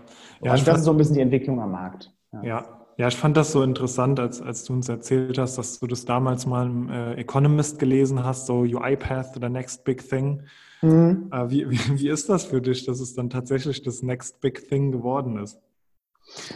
ja 0.41 0.51
also 0.51 0.65
das 0.65 0.79
ist 0.79 0.85
so 0.85 0.91
ein 0.91 0.97
bisschen 0.97 1.15
die 1.15 1.21
Entwicklung 1.21 1.59
am 1.59 1.71
Markt. 1.71 2.13
Ja. 2.31 2.43
ja. 2.43 2.65
ja. 2.97 3.07
ich 3.07 3.17
fand 3.17 3.35
das 3.35 3.51
so 3.51 3.61
interessant, 3.61 4.19
als, 4.19 4.41
als 4.41 4.63
du 4.63 4.73
uns 4.73 4.87
erzählt 4.87 5.37
hast, 5.37 5.57
dass 5.57 5.79
du 5.79 5.87
das 5.87 6.05
damals 6.05 6.45
mal 6.45 6.67
im 6.67 6.89
äh, 6.89 7.13
Economist 7.15 7.79
gelesen 7.79 8.23
hast, 8.23 8.45
so 8.45 8.59
UiPath, 8.61 9.33
the 9.41 9.49
next 9.49 9.83
big 9.83 10.07
thing. 10.07 10.43
Mhm. 10.81 11.29
Äh, 11.31 11.49
wie, 11.49 11.69
wie, 11.69 11.99
wie 11.99 12.09
ist 12.09 12.29
das 12.29 12.45
für 12.45 12.61
dich, 12.61 12.85
dass 12.85 13.01
es 13.01 13.13
dann 13.13 13.29
tatsächlich 13.29 13.81
das 13.81 14.03
next 14.03 14.39
big 14.39 14.69
thing 14.69 14.91
geworden 14.93 15.37
ist? 15.37 15.59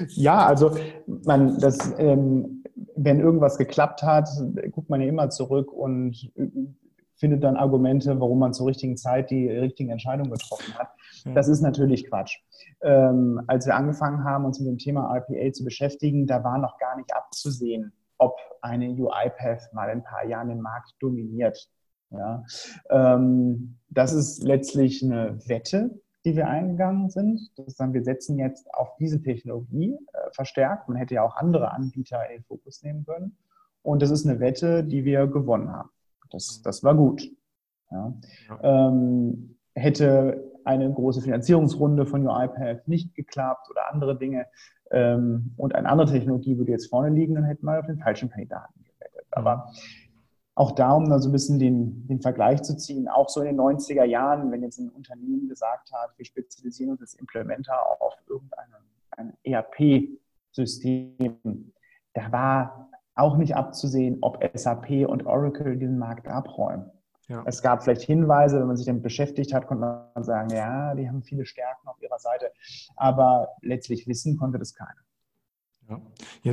Ja, 0.09 0.45
also 0.45 0.75
man, 1.25 1.59
das, 1.59 1.93
ähm, 1.97 2.63
wenn 2.95 3.19
irgendwas 3.19 3.57
geklappt 3.57 4.03
hat, 4.03 4.29
guckt 4.71 4.89
man 4.89 5.01
ja 5.01 5.07
immer 5.07 5.29
zurück 5.29 5.71
und 5.71 6.31
äh, 6.35 6.47
findet 7.17 7.43
dann 7.43 7.55
Argumente, 7.55 8.19
warum 8.19 8.39
man 8.39 8.53
zur 8.53 8.67
richtigen 8.67 8.97
Zeit 8.97 9.31
die 9.31 9.49
richtigen 9.49 9.89
Entscheidungen 9.89 10.31
getroffen 10.31 10.73
hat. 10.77 10.89
Das 11.33 11.47
ist 11.47 11.61
natürlich 11.61 12.07
Quatsch. 12.07 12.37
Ähm, 12.81 13.41
als 13.47 13.65
wir 13.65 13.75
angefangen 13.75 14.23
haben, 14.23 14.45
uns 14.45 14.59
mit 14.59 14.67
dem 14.67 14.77
Thema 14.77 15.15
RPA 15.15 15.51
zu 15.53 15.63
beschäftigen, 15.63 16.27
da 16.27 16.43
war 16.43 16.57
noch 16.59 16.77
gar 16.77 16.95
nicht 16.97 17.13
abzusehen, 17.15 17.93
ob 18.17 18.37
eine 18.61 18.89
UiPath 18.89 19.73
mal 19.73 19.89
in 19.89 19.99
ein 19.99 20.03
paar 20.03 20.25
Jahren 20.25 20.49
den 20.49 20.61
Markt 20.61 20.93
dominiert. 20.99 21.67
Ja. 22.11 22.43
Ähm, 22.89 23.77
das 23.89 24.13
ist 24.13 24.43
letztlich 24.43 25.03
eine 25.03 25.39
Wette, 25.47 25.99
die 26.25 26.35
wir 26.35 26.47
eingegangen 26.47 27.09
sind. 27.09 27.51
Das 27.57 27.75
dann, 27.75 27.93
wir 27.93 28.03
setzen 28.03 28.37
jetzt 28.37 28.73
auf 28.73 28.95
diese 28.97 29.21
Technologie 29.21 29.93
äh, 29.93 30.31
verstärkt. 30.33 30.89
Man 30.89 30.97
hätte 30.97 31.15
ja 31.15 31.23
auch 31.23 31.35
andere 31.35 31.71
Anbieter 31.71 32.27
in 32.29 32.37
den 32.37 32.43
Fokus 32.43 32.83
nehmen 32.83 33.05
können. 33.05 33.37
Und 33.81 34.01
das 34.01 34.09
ist 34.09 34.27
eine 34.27 34.39
Wette, 34.39 34.83
die 34.83 35.05
wir 35.05 35.27
gewonnen 35.27 35.71
haben. 35.71 35.89
Das, 36.31 36.61
das 36.63 36.83
war 36.83 36.95
gut. 36.95 37.29
Ja. 37.91 38.13
Ja. 38.49 38.87
Ähm, 38.89 39.57
hätte 39.75 40.51
eine 40.63 40.91
große 40.91 41.21
Finanzierungsrunde 41.21 42.07
von 42.07 42.27
UiPath 42.27 42.87
nicht 42.87 43.13
geklappt 43.13 43.69
oder 43.69 43.93
andere 43.93 44.17
Dinge 44.17 44.47
ähm, 44.91 45.53
und 45.57 45.75
eine 45.75 45.89
andere 45.89 46.11
Technologie 46.11 46.57
würde 46.57 46.71
jetzt 46.71 46.89
vorne 46.89 47.09
liegen, 47.09 47.35
dann 47.35 47.43
hätten 47.43 47.65
wir 47.65 47.79
auf 47.79 47.85
den 47.85 47.99
falschen 47.99 48.29
Kandidaten 48.29 48.83
gewettet. 48.83 49.27
Aber 49.31 49.71
auch 50.55 50.71
da, 50.71 50.93
um 50.93 51.09
da 51.09 51.19
so 51.19 51.29
ein 51.29 51.33
bisschen 51.33 51.59
den, 51.59 52.07
den 52.07 52.21
Vergleich 52.21 52.63
zu 52.63 52.77
ziehen, 52.77 53.09
auch 53.09 53.27
so 53.29 53.41
in 53.41 53.47
den 53.47 53.59
90er 53.59 54.05
Jahren, 54.05 54.51
wenn 54.51 54.63
jetzt 54.63 54.79
ein 54.79 54.89
Unternehmen 54.89 55.49
gesagt 55.49 55.91
hat, 55.91 56.17
wir 56.17 56.25
spezialisieren 56.25 56.91
uns 56.93 57.01
als 57.01 57.13
Implementer 57.15 57.75
auf 58.01 58.13
irgendein 58.27 59.33
ERP-System, 59.43 60.13
da 62.13 62.31
war 62.31 62.89
auch 63.15 63.35
nicht 63.37 63.55
abzusehen, 63.55 64.17
ob 64.21 64.43
SAP 64.53 65.07
und 65.07 65.25
Oracle 65.25 65.77
diesen 65.77 65.97
Markt 65.97 66.27
abräumen. 66.27 66.89
Ja. 67.27 67.43
Es 67.45 67.61
gab 67.61 67.83
vielleicht 67.83 68.03
Hinweise, 68.03 68.59
wenn 68.59 68.67
man 68.67 68.77
sich 68.77 68.85
damit 68.85 69.03
beschäftigt 69.03 69.53
hat, 69.53 69.67
konnte 69.67 70.09
man 70.13 70.23
sagen, 70.23 70.49
ja, 70.51 70.95
die 70.95 71.09
haben 71.09 71.23
viele 71.23 71.45
Stärken 71.45 71.87
auf 71.87 72.01
ihrer 72.01 72.19
Seite, 72.19 72.51
aber 72.95 73.49
letztlich 73.61 74.07
wissen 74.07 74.37
konnte 74.37 74.59
das 74.59 74.73
keiner. 74.73 75.01
Ja. 75.89 76.01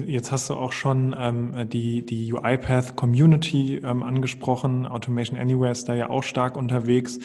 Jetzt 0.00 0.30
hast 0.32 0.50
du 0.50 0.54
auch 0.54 0.72
schon 0.72 1.14
ähm, 1.18 1.68
die, 1.68 2.04
die 2.04 2.32
UiPath 2.32 2.96
Community 2.96 3.76
ähm, 3.76 4.02
angesprochen. 4.02 4.86
Automation 4.86 5.38
Anywhere 5.38 5.70
ist 5.70 5.88
da 5.88 5.94
ja 5.94 6.10
auch 6.10 6.22
stark 6.22 6.56
unterwegs. 6.56 7.18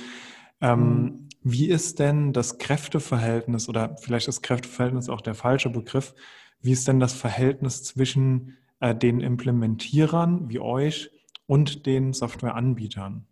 Ähm, 0.62 0.80
mhm. 0.80 1.30
Wie 1.44 1.70
ist 1.70 2.00
denn 2.00 2.34
das 2.34 2.58
Kräfteverhältnis 2.58 3.70
oder 3.70 3.96
vielleicht 3.98 4.28
ist 4.28 4.42
Kräfteverhältnis 4.42 5.10
auch 5.10 5.22
der 5.22 5.36
falsche 5.36 5.70
Begriff? 5.70 6.14
Wie 6.62 6.72
ist 6.72 6.88
denn 6.88 7.00
das 7.00 7.14
Verhältnis 7.14 7.84
zwischen 7.84 8.58
äh, 8.80 8.96
den 8.96 9.20
Implementierern 9.20 10.50
wie 10.50 10.60
euch 10.60 11.12
und 11.46 11.86
den 11.86 12.14
Softwareanbietern? 12.14 13.26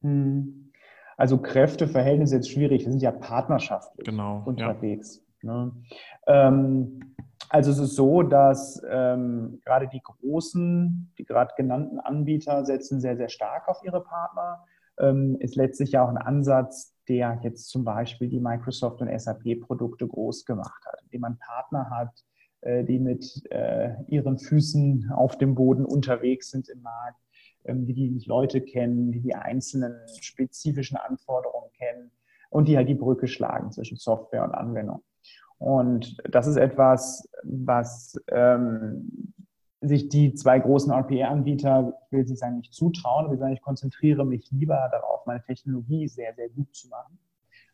Mhm. 0.00 0.70
Also 1.16 1.38
Kräfteverhältnis 1.38 2.30
ist 2.30 2.34
jetzt 2.34 2.50
schwierig. 2.50 2.84
Wir 2.84 2.90
sind 2.90 3.02
ja 3.02 3.10
partnerschaftlich 3.10 4.06
genau, 4.06 4.42
unterwegs. 4.44 5.22
Ja. 5.42 5.72
Ne? 5.72 5.72
Also 7.48 7.70
es 7.70 7.78
ist 7.78 7.94
so, 7.94 8.22
dass 8.22 8.82
ähm, 8.88 9.60
gerade 9.64 9.88
die 9.88 10.02
großen, 10.02 11.12
die 11.18 11.24
gerade 11.24 11.54
genannten 11.56 12.00
Anbieter 12.00 12.64
setzen 12.64 13.00
sehr, 13.00 13.16
sehr 13.16 13.28
stark 13.28 13.68
auf 13.68 13.82
ihre 13.84 14.02
Partner. 14.02 14.64
Ähm, 14.98 15.36
ist 15.40 15.56
letztlich 15.56 15.92
ja 15.92 16.04
auch 16.04 16.08
ein 16.08 16.16
Ansatz, 16.16 16.94
der 17.08 17.38
jetzt 17.42 17.68
zum 17.68 17.84
Beispiel 17.84 18.28
die 18.28 18.40
Microsoft 18.40 19.00
und 19.00 19.08
SAP-Produkte 19.08 20.08
groß 20.08 20.44
gemacht 20.44 20.84
hat, 20.86 21.00
indem 21.04 21.20
man 21.20 21.38
Partner 21.38 21.90
hat, 21.90 22.24
äh, 22.62 22.82
die 22.84 22.98
mit 22.98 23.42
äh, 23.50 23.94
ihren 24.08 24.38
Füßen 24.38 25.12
auf 25.12 25.38
dem 25.38 25.54
Boden 25.54 25.84
unterwegs 25.84 26.50
sind 26.50 26.68
im 26.68 26.82
Markt, 26.82 27.20
ähm, 27.64 27.86
die 27.86 27.94
die 27.94 28.24
Leute 28.26 28.60
kennen, 28.60 29.12
die 29.12 29.20
die 29.20 29.34
einzelnen 29.34 29.94
spezifischen 30.20 30.96
Anforderungen 30.96 31.70
kennen 31.72 32.10
und 32.50 32.66
die 32.68 32.76
halt 32.76 32.88
die 32.88 32.94
Brücke 32.94 33.28
schlagen 33.28 33.70
zwischen 33.70 33.98
Software 33.98 34.44
und 34.44 34.54
Anwendung. 34.54 35.02
Und 35.58 36.16
das 36.28 36.46
ist 36.46 36.56
etwas, 36.56 37.28
was 37.42 38.20
ähm, 38.28 39.32
sich 39.80 40.08
die 40.08 40.34
zwei 40.34 40.58
großen 40.58 40.92
RPA-Anbieter, 40.92 41.94
ich 42.06 42.12
will 42.12 42.24
nicht 42.24 42.38
sagen, 42.38 42.58
nicht 42.58 42.74
zutrauen, 42.74 43.26
aber 43.26 43.36
sagen, 43.36 43.52
ich 43.52 43.62
konzentriere 43.62 44.24
mich 44.24 44.50
lieber 44.50 44.88
darauf, 44.90 45.24
meine 45.26 45.42
Technologie 45.42 46.08
sehr, 46.08 46.34
sehr 46.34 46.48
gut 46.50 46.74
zu 46.74 46.88
machen 46.88 47.18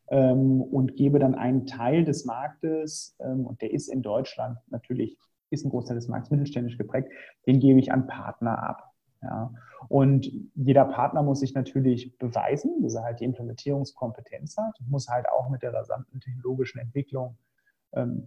ähm, 0.09 0.62
und 0.62 0.97
gebe 0.97 1.18
dann 1.18 1.35
einen 1.35 1.66
Teil 1.66 2.05
des 2.05 2.25
Marktes, 2.25 3.16
ähm, 3.21 3.47
und 3.47 3.62
der 3.62 3.73
ist 3.73 3.88
in 3.88 4.03
Deutschland 4.03 4.59
natürlich, 4.68 5.18
ist 5.51 5.64
ein 5.64 5.71
Großteil 5.71 5.97
des 5.97 6.09
Marktes 6.09 6.31
mittelständisch 6.31 6.79
geprägt, 6.79 7.11
den 7.47 7.61
gebe 7.61 7.81
ich 7.81 7.92
an 7.92 8.07
Partner 8.07 8.62
ab. 8.62 8.92
Ja. 9.23 9.53
Und 9.88 10.31
jeder 10.55 10.85
Partner 10.85 11.23
muss 11.23 11.40
sich 11.40 11.55
natürlich 11.55 12.18
beweisen, 12.18 12.83
dass 12.83 12.95
er 12.95 13.05
halt 13.05 13.21
die 13.21 13.25
Implementierungskompetenz 13.25 14.57
hat, 14.57 14.75
muss 14.88 15.09
halt 15.09 15.29
auch 15.29 15.49
mit 15.49 15.62
der 15.62 15.73
rasanten 15.73 16.21
technologischen 16.21 16.79
Entwicklung 16.79 17.37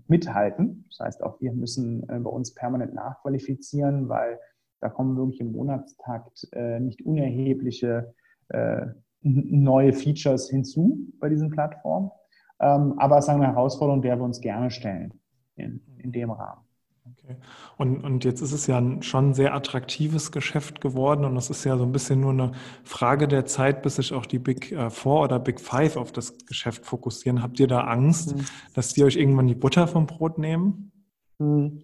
mithalten. 0.08 0.86
Das 0.90 1.00
heißt, 1.00 1.24
auch 1.24 1.42
wir 1.42 1.52
müssen 1.52 2.08
äh, 2.10 2.20
bei 2.20 2.30
uns 2.30 2.54
permanent 2.54 2.94
nachqualifizieren, 2.94 4.10
weil 4.10 4.40
da 4.80 4.90
kommen 4.90 5.18
wirklich 5.18 5.40
im 5.40 5.52
Monatstakt 5.52 6.48
äh, 6.52 6.80
nicht 6.80 7.04
unerhebliche 7.04 8.14
äh, 8.50 8.88
neue 9.22 9.94
Features 9.94 10.50
hinzu 10.50 11.00
bei 11.20 11.30
diesen 11.30 11.50
Plattformen. 11.50 12.12
Ähm, 12.60 12.98
aber 13.00 13.18
es 13.18 13.26
ist 13.26 13.30
eine 13.30 13.48
Herausforderung, 13.48 14.02
der 14.02 14.18
wir 14.18 14.24
uns 14.24 14.40
gerne 14.40 14.70
stellen 14.70 15.20
in, 15.56 15.82
in 15.98 16.12
dem 16.12 16.30
Rahmen. 16.30 16.65
Okay. 17.08 17.36
Und, 17.78 18.04
und 18.04 18.26
jetzt 18.26 18.42
ist 18.42 18.52
es 18.52 18.66
ja 18.66 18.80
ein 18.80 19.04
schon 19.04 19.36
sehr 19.36 19.54
attraktives 19.54 20.32
Geschäft 20.32 20.82
geworden 20.82 21.24
und 21.24 21.38
es 21.38 21.52
ist 21.52 21.64
ja 21.64 21.78
so 21.78 21.84
ein 21.84 21.92
bisschen 21.92 22.22
nur 22.22 22.32
eine 22.32 22.52
Frage 22.84 23.28
der 23.28 23.46
Zeit, 23.46 23.84
bis 23.84 23.98
sich 23.98 24.12
auch 24.14 24.26
die 24.26 24.40
Big 24.40 24.72
äh, 24.72 24.90
Four 24.90 25.24
oder 25.24 25.40
Big 25.40 25.62
Five 25.62 25.98
auf 25.98 26.12
das 26.12 26.36
Geschäft 26.48 26.86
fokussieren. 26.86 27.44
Habt 27.44 27.60
ihr 27.60 27.68
da 27.68 27.82
Angst, 27.82 28.36
mhm. 28.36 28.46
dass 28.74 28.94
die 28.94 29.04
euch 29.04 29.18
irgendwann 29.18 29.48
die 29.48 29.56
Butter 29.56 29.88
vom 29.88 30.08
Brot 30.08 30.40
nehmen? 30.40 30.92
Mhm. 31.38 31.82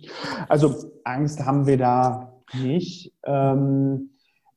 Also 0.49 0.91
Angst 1.03 1.45
haben 1.45 1.67
wir 1.67 1.77
da 1.77 2.41
nicht. 2.53 3.13
Ähm, 3.23 4.09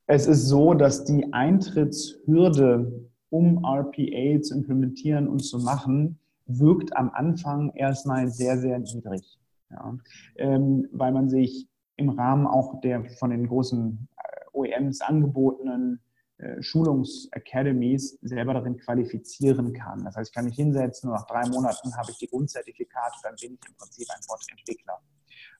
es 0.06 0.26
ist 0.26 0.46
so, 0.46 0.72
dass 0.72 1.04
die 1.04 1.32
Eintrittshürde, 1.32 3.10
um 3.28 3.64
RPA 3.64 4.40
zu 4.40 4.54
implementieren 4.54 5.28
und 5.28 5.40
zu 5.40 5.58
machen, 5.58 6.18
wirkt 6.46 6.96
am 6.96 7.10
Anfang 7.10 7.72
erstmal 7.74 8.28
sehr, 8.28 8.58
sehr 8.58 8.78
niedrig. 8.78 9.38
Ja, 9.70 9.96
ähm, 10.36 10.88
weil 10.92 11.12
man 11.12 11.28
sich 11.28 11.68
im 11.96 12.10
Rahmen 12.10 12.46
auch 12.46 12.80
der 12.80 13.04
von 13.18 13.30
den 13.30 13.46
großen 13.46 14.08
äh, 14.16 14.44
OEMs 14.52 15.00
angebotenen 15.00 16.00
äh, 16.38 16.60
Schulungsacademies 16.62 18.18
selber 18.22 18.54
darin 18.54 18.76
qualifizieren 18.76 19.72
kann. 19.72 20.04
Das 20.04 20.16
heißt, 20.16 20.30
ich 20.30 20.34
kann 20.34 20.44
mich 20.44 20.56
hinsetzen 20.56 21.08
und 21.08 21.16
nach 21.16 21.26
drei 21.26 21.48
Monaten 21.48 21.96
habe 21.96 22.10
ich 22.10 22.18
die 22.18 22.26
Grundzertifikate, 22.26 23.16
dann 23.22 23.34
bin 23.40 23.54
ich 23.54 23.68
im 23.68 23.76
Prinzip 23.76 24.08
ein 24.10 24.20
Bot-Entwickler. 24.28 25.00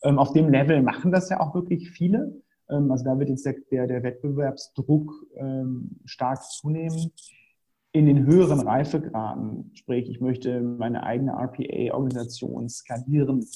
Ähm, 0.03 0.19
auf 0.19 0.33
dem 0.33 0.49
Level 0.49 0.83
machen 0.83 1.13
das 1.13 1.31
ja 1.31 1.41
auch 1.41 1.55
wirklich 1.55 1.91
viele. 1.91 2.43
Ähm, 2.69 2.91
also 2.91 3.05
da 3.05 3.19
wird 3.19 3.29
jetzt 3.29 3.47
der, 3.47 3.55
der, 3.71 3.87
der 3.87 4.03
Wettbewerbsdruck 4.03 5.13
ähm, 5.37 6.01
stark 6.05 6.43
zunehmen 6.43 7.13
in 7.95 8.07
den 8.07 8.27
höheren 8.27 8.59
Reifegraden, 8.59 9.71
sprich, 9.75 10.11
ich 10.11 10.21
möchte 10.21 10.61
meine 10.61 11.05
eigene 11.05 11.31
RPA-Organisation 11.31 12.69
skalieren, 12.69 13.47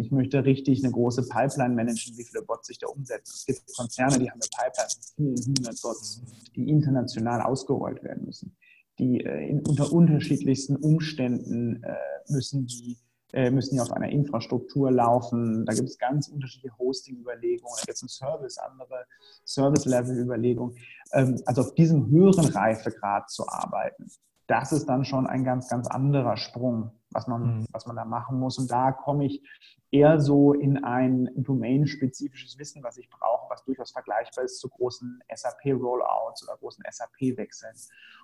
ich 0.00 0.10
möchte 0.10 0.44
richtig 0.44 0.82
eine 0.82 0.92
große 0.92 1.28
Pipeline 1.28 1.74
managen, 1.74 2.16
wie 2.16 2.24
viele 2.24 2.42
Bots 2.42 2.68
sich 2.68 2.78
da 2.78 2.86
umsetzen. 2.86 3.34
Es 3.34 3.44
gibt 3.44 3.76
Konzerne, 3.76 4.18
die 4.18 4.30
haben 4.30 4.40
eine 4.40 4.48
Pipeline 4.48 4.88
von 4.90 5.36
vielen 5.36 5.56
hundert 5.58 5.82
Bots, 5.82 6.22
die 6.56 6.68
international 6.68 7.42
ausgerollt 7.42 8.02
werden 8.02 8.24
müssen. 8.24 8.56
Die 8.98 9.20
äh, 9.20 9.48
in, 9.48 9.60
unter 9.60 9.92
unterschiedlichsten 9.92 10.76
Umständen 10.76 11.82
äh, 11.82 11.94
müssen 12.28 12.66
die 12.66 12.96
äh, 13.34 13.50
müssen 13.50 13.74
die 13.74 13.80
auf 13.80 13.92
einer 13.92 14.08
Infrastruktur 14.08 14.90
laufen. 14.92 15.66
Da 15.66 15.74
gibt 15.74 15.88
es 15.88 15.98
ganz 15.98 16.28
unterschiedliche 16.28 16.78
Hosting-Überlegungen, 16.78 17.74
da 17.76 17.84
gibt 17.84 17.96
es 17.96 18.02
ein 18.02 18.08
Service, 18.08 18.58
andere 18.58 19.04
Service-Level-Überlegungen. 19.44 20.76
Ähm, 21.12 21.42
also 21.44 21.62
auf 21.62 21.74
diesem 21.74 22.08
höheren 22.08 22.46
Reifegrad 22.46 23.28
zu 23.30 23.48
arbeiten, 23.48 24.06
das 24.46 24.72
ist 24.72 24.86
dann 24.86 25.04
schon 25.04 25.26
ein 25.26 25.42
ganz, 25.42 25.68
ganz 25.68 25.88
anderer 25.88 26.36
Sprung, 26.36 26.92
was 27.14 27.26
man, 27.26 27.60
mhm. 27.60 27.66
was 27.72 27.86
man 27.86 27.96
da 27.96 28.04
machen 28.04 28.38
muss. 28.38 28.58
Und 28.58 28.70
da 28.70 28.92
komme 28.92 29.26
ich 29.26 29.42
eher 29.90 30.20
so 30.20 30.52
in 30.52 30.82
ein 30.84 31.30
domain-spezifisches 31.36 32.58
Wissen, 32.58 32.82
was 32.82 32.98
ich 32.98 33.08
brauche, 33.08 33.48
was 33.48 33.64
durchaus 33.64 33.92
vergleichbar 33.92 34.44
ist 34.44 34.58
zu 34.58 34.68
großen 34.68 35.22
SAP-Rollouts 35.32 36.42
oder 36.42 36.56
großen 36.58 36.84
SAP-Wechseln. 36.90 37.74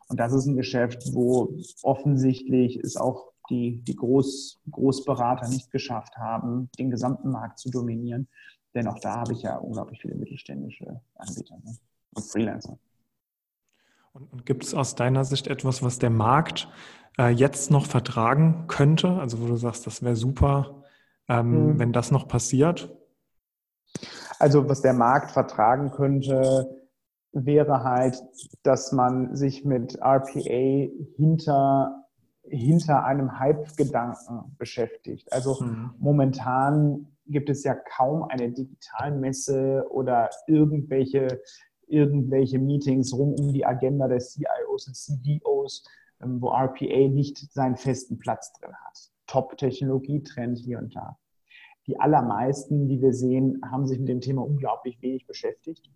Und 0.09 0.18
das 0.18 0.33
ist 0.33 0.46
ein 0.46 0.57
Geschäft, 0.57 1.14
wo 1.14 1.57
offensichtlich 1.83 2.76
es 2.76 2.96
auch 2.96 3.31
die, 3.48 3.83
die 3.83 3.96
Groß, 3.96 4.61
Großberater 4.70 5.48
nicht 5.48 5.70
geschafft 5.70 6.16
haben, 6.16 6.70
den 6.79 6.90
gesamten 6.90 7.31
Markt 7.31 7.59
zu 7.59 7.70
dominieren. 7.70 8.29
Denn 8.74 8.87
auch 8.87 8.98
da 9.00 9.20
habe 9.20 9.33
ich 9.33 9.42
ja 9.42 9.57
unglaublich 9.57 10.00
viele 10.00 10.14
mittelständische 10.14 11.00
Anbieter 11.14 11.57
ne? 11.57 11.76
und 12.14 12.24
Freelancer. 12.24 12.79
Und, 14.12 14.33
und 14.33 14.46
gibt 14.46 14.64
es 14.64 14.75
aus 14.75 14.94
deiner 14.94 15.25
Sicht 15.25 15.46
etwas, 15.46 15.83
was 15.83 15.99
der 15.99 16.11
Markt 16.11 16.68
äh, 17.18 17.29
jetzt 17.29 17.70
noch 17.70 17.87
vertragen 17.87 18.64
könnte? 18.66 19.12
Also 19.12 19.40
wo 19.40 19.46
du 19.46 19.57
sagst, 19.57 19.87
das 19.87 20.03
wäre 20.03 20.16
super, 20.16 20.83
ähm, 21.29 21.75
mhm. 21.75 21.79
wenn 21.79 21.92
das 21.92 22.11
noch 22.11 22.29
passiert? 22.29 22.94
Also 24.38 24.68
was 24.68 24.81
der 24.81 24.94
Markt 24.94 25.33
vertragen 25.33 25.90
könnte, 25.90 26.68
wäre 27.33 27.85
halt, 27.85 28.20
dass 28.62 28.92
man 28.92 29.37
sich 29.37 29.64
mit 29.64 29.96
RPA 30.01 30.90
hinter, 31.16 32.05
hinter 32.42 33.05
einem 33.05 33.38
Hype-Gedanken 33.38 34.57
beschäftigt. 34.59 35.33
Also 35.33 35.62
mhm. 35.62 35.90
momentan 35.99 37.07
gibt 37.27 37.49
es 37.49 37.62
ja 37.62 37.75
kaum 37.75 38.25
eine 38.25 38.51
Digitalmesse 38.51 39.87
oder 39.90 40.31
irgendwelche 40.49 41.40
irgendwelche 41.90 42.59
Meetings 42.59 43.12
rum 43.12 43.35
um 43.35 43.53
die 43.53 43.64
Agenda 43.64 44.09
der 44.09 44.20
CIOs 44.20 44.88
und 44.88 44.96
CDOs, 44.96 45.85
ähm, 46.22 46.40
wo 46.40 46.48
RPA 46.50 47.09
nicht 47.09 47.38
seinen 47.53 47.76
festen 47.76 48.18
Platz 48.18 48.53
drin 48.55 48.74
hat. 48.87 49.11
Top-Technologietrend 49.26 50.59
hier 50.59 50.79
und 50.79 50.94
da. 50.94 51.18
Die 51.87 51.98
allermeisten, 51.98 52.88
die 52.88 53.00
wir 53.00 53.12
sehen, 53.12 53.61
haben 53.70 53.87
sich 53.87 53.98
mit 53.98 54.09
dem 54.09 54.20
Thema 54.20 54.42
unglaublich 54.42 55.00
wenig 55.03 55.26
beschäftigt. 55.26 55.90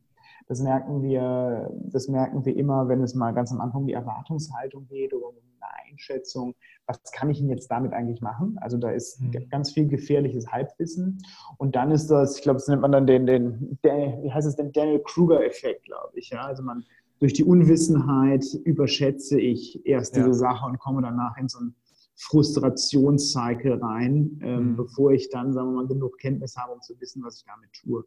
Das 0.46 0.60
merken 0.60 1.02
wir, 1.02 1.70
das 1.84 2.08
merken 2.08 2.44
wir 2.44 2.56
immer, 2.56 2.88
wenn 2.88 3.02
es 3.02 3.14
mal 3.14 3.32
ganz 3.32 3.52
am 3.52 3.60
Anfang 3.60 3.82
um 3.82 3.86
die 3.86 3.94
Erwartungshaltung 3.94 4.86
geht 4.88 5.14
oder 5.14 5.28
um 5.28 5.34
eine 5.64 5.90
Einschätzung, 5.92 6.54
was 6.86 7.00
kann 7.12 7.30
ich 7.30 7.38
denn 7.38 7.48
jetzt 7.48 7.70
damit 7.70 7.92
eigentlich 7.92 8.20
machen? 8.20 8.56
Also 8.60 8.76
da 8.76 8.90
ist 8.90 9.20
mhm. 9.20 9.48
ganz 9.50 9.72
viel 9.72 9.88
gefährliches 9.88 10.48
Halbwissen. 10.48 11.22
Und 11.58 11.76
dann 11.76 11.90
ist 11.90 12.08
das, 12.08 12.36
ich 12.36 12.42
glaube, 12.42 12.58
das 12.58 12.68
nennt 12.68 12.82
man 12.82 12.92
dann 12.92 13.06
den, 13.06 13.26
den, 13.26 13.78
den 13.84 14.22
wie 14.22 14.32
heißt 14.32 14.46
es 14.46 14.56
denn, 14.56 14.72
Daniel 14.72 15.00
Kruger-Effekt, 15.00 15.84
glaube 15.84 16.18
ich. 16.18 16.30
Ja? 16.30 16.42
Also 16.42 16.62
man 16.62 16.84
durch 17.20 17.32
die 17.32 17.44
Unwissenheit 17.44 18.44
überschätze 18.64 19.40
ich 19.40 19.86
erst 19.86 20.16
ja. 20.16 20.22
diese 20.22 20.34
Sache 20.34 20.66
und 20.66 20.78
komme 20.78 21.00
danach 21.02 21.36
in 21.38 21.48
so 21.48 21.58
einen 21.58 21.74
Frustrationscycle 22.16 23.74
rein, 23.74 24.38
ähm, 24.42 24.70
mhm. 24.70 24.76
bevor 24.76 25.12
ich 25.12 25.30
dann, 25.30 25.52
sagen 25.52 25.68
wir 25.68 25.82
mal, 25.82 25.88
genug 25.88 26.18
Kenntnis 26.18 26.56
habe, 26.56 26.72
um 26.72 26.80
zu 26.80 26.98
wissen, 27.00 27.22
was 27.24 27.38
ich 27.38 27.44
damit 27.44 27.72
tue. 27.72 28.04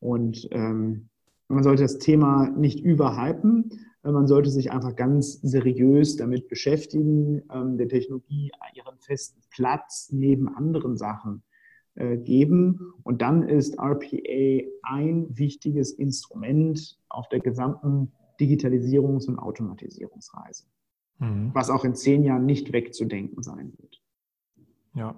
Und 0.00 0.48
ähm, 0.50 1.08
man 1.48 1.62
sollte 1.62 1.82
das 1.82 1.98
Thema 1.98 2.48
nicht 2.50 2.80
überhypen, 2.80 3.70
man 4.10 4.26
sollte 4.26 4.50
sich 4.50 4.72
einfach 4.72 4.96
ganz 4.96 5.40
seriös 5.42 6.16
damit 6.16 6.48
beschäftigen, 6.48 7.42
ähm, 7.52 7.78
der 7.78 7.88
Technologie 7.88 8.50
ihren 8.74 8.98
festen 8.98 9.40
Platz 9.50 10.08
neben 10.10 10.48
anderen 10.48 10.96
Sachen 10.96 11.42
äh, 11.94 12.16
geben. 12.16 12.92
Und 13.04 13.22
dann 13.22 13.42
ist 13.42 13.78
RPA 13.78 14.66
ein 14.82 15.26
wichtiges 15.30 15.92
Instrument 15.92 16.98
auf 17.08 17.28
der 17.28 17.40
gesamten 17.40 18.12
Digitalisierungs- 18.40 19.28
und 19.28 19.38
Automatisierungsreise, 19.38 20.64
mhm. 21.18 21.50
was 21.54 21.70
auch 21.70 21.84
in 21.84 21.94
zehn 21.94 22.24
Jahren 22.24 22.44
nicht 22.44 22.72
wegzudenken 22.72 23.42
sein 23.42 23.72
wird. 23.78 24.00
Ja, 24.94 25.14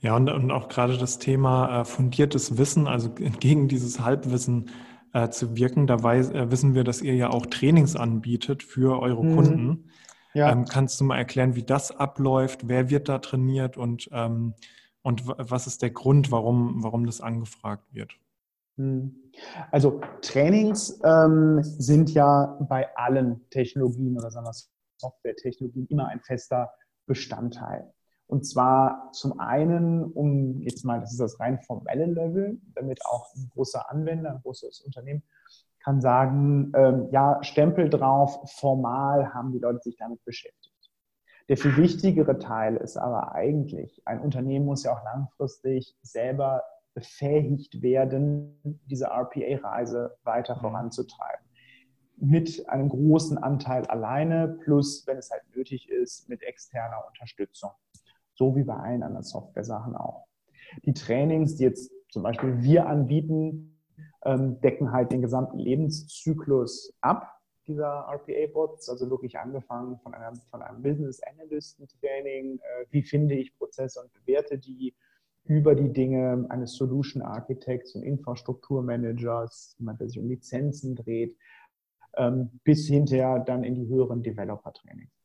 ja, 0.00 0.16
und, 0.16 0.30
und 0.30 0.50
auch 0.50 0.68
gerade 0.68 0.96
das 0.96 1.18
Thema 1.18 1.80
äh, 1.80 1.84
fundiertes 1.84 2.56
Wissen, 2.56 2.86
also 2.86 3.10
gegen 3.10 3.68
dieses 3.68 4.00
Halbwissen 4.00 4.70
äh, 5.12 5.28
zu 5.30 5.56
wirken. 5.56 5.86
Da 5.86 6.02
weiß, 6.02 6.30
äh, 6.30 6.50
wissen 6.50 6.74
wir, 6.74 6.84
dass 6.84 7.02
ihr 7.02 7.14
ja 7.14 7.30
auch 7.30 7.46
Trainings 7.46 7.96
anbietet 7.96 8.62
für 8.62 9.00
eure 9.00 9.24
mhm. 9.24 9.36
Kunden. 9.36 9.90
Ja. 10.34 10.52
Ähm, 10.52 10.66
kannst 10.66 11.00
du 11.00 11.04
mal 11.04 11.18
erklären, 11.18 11.56
wie 11.56 11.62
das 11.62 11.90
abläuft? 11.90 12.68
Wer 12.68 12.90
wird 12.90 13.08
da 13.08 13.18
trainiert 13.18 13.76
und, 13.76 14.08
ähm, 14.12 14.54
und 15.02 15.26
was 15.26 15.66
ist 15.66 15.82
der 15.82 15.90
Grund, 15.90 16.30
warum, 16.30 16.82
warum 16.82 17.06
das 17.06 17.20
angefragt 17.20 17.84
wird? 17.92 18.12
Mhm. 18.76 19.32
Also 19.70 20.00
Trainings 20.22 21.00
ähm, 21.04 21.60
sind 21.62 22.10
ja 22.10 22.58
bei 22.68 22.94
allen 22.96 23.48
Technologien 23.50 24.16
oder 24.16 24.30
sagen 24.30 24.46
wir 24.46 24.52
Software-Technologien 25.00 25.86
immer 25.88 26.08
ein 26.08 26.20
fester 26.20 26.70
Bestandteil. 27.06 27.92
Und 28.28 28.46
zwar 28.46 29.10
zum 29.12 29.40
einen, 29.40 30.04
um 30.04 30.60
jetzt 30.60 30.84
mal, 30.84 31.00
das 31.00 31.12
ist 31.12 31.20
das 31.20 31.40
rein 31.40 31.60
formelle 31.62 32.06
Level, 32.06 32.60
damit 32.74 33.04
auch 33.06 33.34
ein 33.34 33.50
großer 33.54 33.90
Anwender, 33.90 34.30
ein 34.30 34.42
großes 34.42 34.82
Unternehmen 34.82 35.22
kann 35.82 36.02
sagen, 36.02 36.70
ähm, 36.76 37.08
ja, 37.12 37.42
Stempel 37.42 37.88
drauf, 37.88 38.38
formal 38.58 39.32
haben 39.32 39.52
die 39.52 39.58
Leute 39.58 39.80
sich 39.80 39.96
damit 39.96 40.22
beschäftigt. 40.24 40.74
Der 41.48 41.56
viel 41.56 41.78
wichtigere 41.78 42.38
Teil 42.38 42.76
ist 42.76 42.98
aber 42.98 43.32
eigentlich, 43.32 44.02
ein 44.04 44.20
Unternehmen 44.20 44.66
muss 44.66 44.84
ja 44.84 44.92
auch 44.92 45.02
langfristig 45.04 45.96
selber 46.02 46.62
befähigt 46.92 47.80
werden, 47.80 48.60
diese 48.84 49.06
RPA-Reise 49.06 50.18
weiter 50.24 50.56
mhm. 50.56 50.60
voranzutreiben. 50.60 51.46
Mit 52.16 52.68
einem 52.68 52.90
großen 52.90 53.38
Anteil 53.38 53.86
alleine, 53.86 54.58
plus, 54.64 55.06
wenn 55.06 55.16
es 55.16 55.30
halt 55.30 55.42
nötig 55.54 55.88
ist, 55.88 56.28
mit 56.28 56.42
externer 56.42 57.02
Unterstützung 57.06 57.70
so 58.38 58.54
wie 58.54 58.62
bei 58.62 58.76
allen 58.76 59.02
anderen 59.02 59.24
Software-Sachen 59.24 59.96
auch. 59.96 60.26
Die 60.84 60.94
Trainings, 60.94 61.56
die 61.56 61.64
jetzt 61.64 61.90
zum 62.08 62.22
Beispiel 62.22 62.62
wir 62.62 62.86
anbieten, 62.86 63.80
ähm, 64.24 64.60
decken 64.60 64.92
halt 64.92 65.10
den 65.10 65.22
gesamten 65.22 65.58
Lebenszyklus 65.58 66.94
ab 67.00 67.34
dieser 67.66 68.06
RPA-Bots, 68.08 68.88
also 68.88 69.10
wirklich 69.10 69.38
angefangen 69.38 69.98
von 69.98 70.14
einem, 70.14 70.36
von 70.50 70.62
einem 70.62 70.82
Business 70.82 71.20
Analysten-Training, 71.22 72.58
äh, 72.58 72.86
wie 72.90 73.02
finde 73.02 73.34
ich 73.34 73.56
Prozesse 73.58 74.00
und 74.00 74.12
bewerte 74.12 74.56
die, 74.56 74.94
über 75.44 75.74
die 75.74 75.92
Dinge 75.92 76.46
eines 76.48 76.74
Solution 76.74 77.22
Architects 77.22 77.94
und 77.94 78.02
Infrastrukturmanagers, 78.04 79.74
jemand, 79.78 80.00
der 80.00 80.08
sich 80.08 80.18
um 80.18 80.28
Lizenzen 80.28 80.94
dreht, 80.94 81.36
ähm, 82.16 82.60
bis 82.64 82.86
hinterher 82.86 83.40
dann 83.40 83.64
in 83.64 83.74
die 83.74 83.88
höheren 83.88 84.22
Developer-Trainings. 84.22 85.17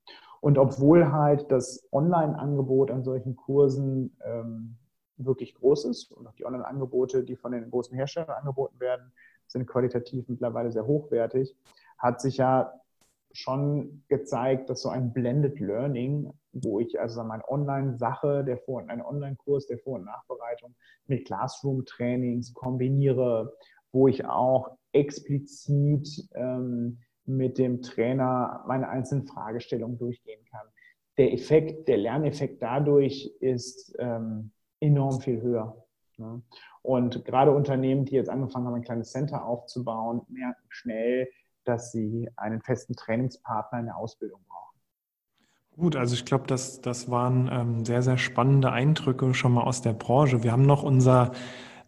Und 0.43 0.57
obwohl 0.57 1.13
halt 1.13 1.49
das 1.53 1.87
Online-Angebot 1.93 2.91
an 2.91 3.01
solchen 3.01 3.37
Kursen 3.37 4.17
ähm, 4.25 4.75
wirklich 5.15 5.55
groß 5.55 5.85
ist 5.85 6.11
und 6.11 6.27
auch 6.27 6.33
die 6.33 6.45
Online-Angebote, 6.45 7.23
die 7.23 7.37
von 7.37 7.53
den 7.53 7.71
großen 7.71 7.95
Herstellern 7.95 8.31
angeboten 8.31 8.77
werden, 8.81 9.13
sind 9.47 9.67
qualitativ 9.67 10.27
mittlerweile 10.27 10.69
sehr 10.69 10.85
hochwertig, 10.85 11.55
hat 11.97 12.19
sich 12.19 12.35
ja 12.35 12.73
schon 13.31 14.03
gezeigt, 14.09 14.69
dass 14.69 14.81
so 14.81 14.89
ein 14.89 15.13
Blended 15.13 15.61
Learning, 15.61 16.33
wo 16.51 16.81
ich 16.81 16.99
also 16.99 17.23
meine 17.23 17.49
Online-Sache, 17.49 18.43
der 18.43 18.57
Vor- 18.57 18.81
und 18.81 18.89
ein 18.89 19.01
Online-Kurs 19.01 19.67
der 19.67 19.79
Vor- 19.79 19.95
und 19.95 20.03
Nachbereitung 20.03 20.75
mit 21.07 21.25
Classroom-Trainings 21.25 22.53
kombiniere, 22.53 23.53
wo 23.93 24.09
ich 24.09 24.25
auch 24.25 24.75
explizit 24.91 26.27
ähm, 26.33 26.99
mit 27.25 27.57
dem 27.57 27.81
Trainer 27.81 28.63
meine 28.67 28.89
einzelnen 28.89 29.25
Fragestellungen 29.25 29.97
durchgehen 29.97 30.43
kann. 30.51 30.67
Der 31.17 31.33
Effekt, 31.33 31.87
der 31.87 31.97
Lerneffekt 31.97 32.61
dadurch 32.61 33.31
ist 33.39 33.95
ähm, 33.99 34.51
enorm 34.79 35.21
viel 35.21 35.41
höher. 35.41 35.85
Ne? 36.17 36.41
Und 36.81 37.23
gerade 37.25 37.51
Unternehmen, 37.51 38.05
die 38.05 38.15
jetzt 38.15 38.29
angefangen 38.29 38.67
haben, 38.67 38.75
ein 38.75 38.83
kleines 38.83 39.11
Center 39.11 39.45
aufzubauen, 39.45 40.21
merken 40.27 40.65
schnell, 40.69 41.29
dass 41.63 41.91
sie 41.91 42.29
einen 42.35 42.61
festen 42.61 42.95
Trainingspartner 42.95 43.79
in 43.79 43.85
der 43.85 43.97
Ausbildung 43.97 44.41
brauchen. 44.47 44.79
Gut, 45.75 45.95
also 45.95 46.13
ich 46.13 46.25
glaube, 46.25 46.45
das, 46.45 46.81
das 46.81 47.09
waren 47.09 47.49
ähm, 47.51 47.85
sehr, 47.85 48.01
sehr 48.01 48.17
spannende 48.17 48.71
Eindrücke 48.71 49.33
schon 49.33 49.53
mal 49.53 49.63
aus 49.63 49.81
der 49.81 49.93
Branche. 49.93 50.43
Wir 50.43 50.51
haben 50.51 50.65
noch 50.65 50.83
unser 50.83 51.31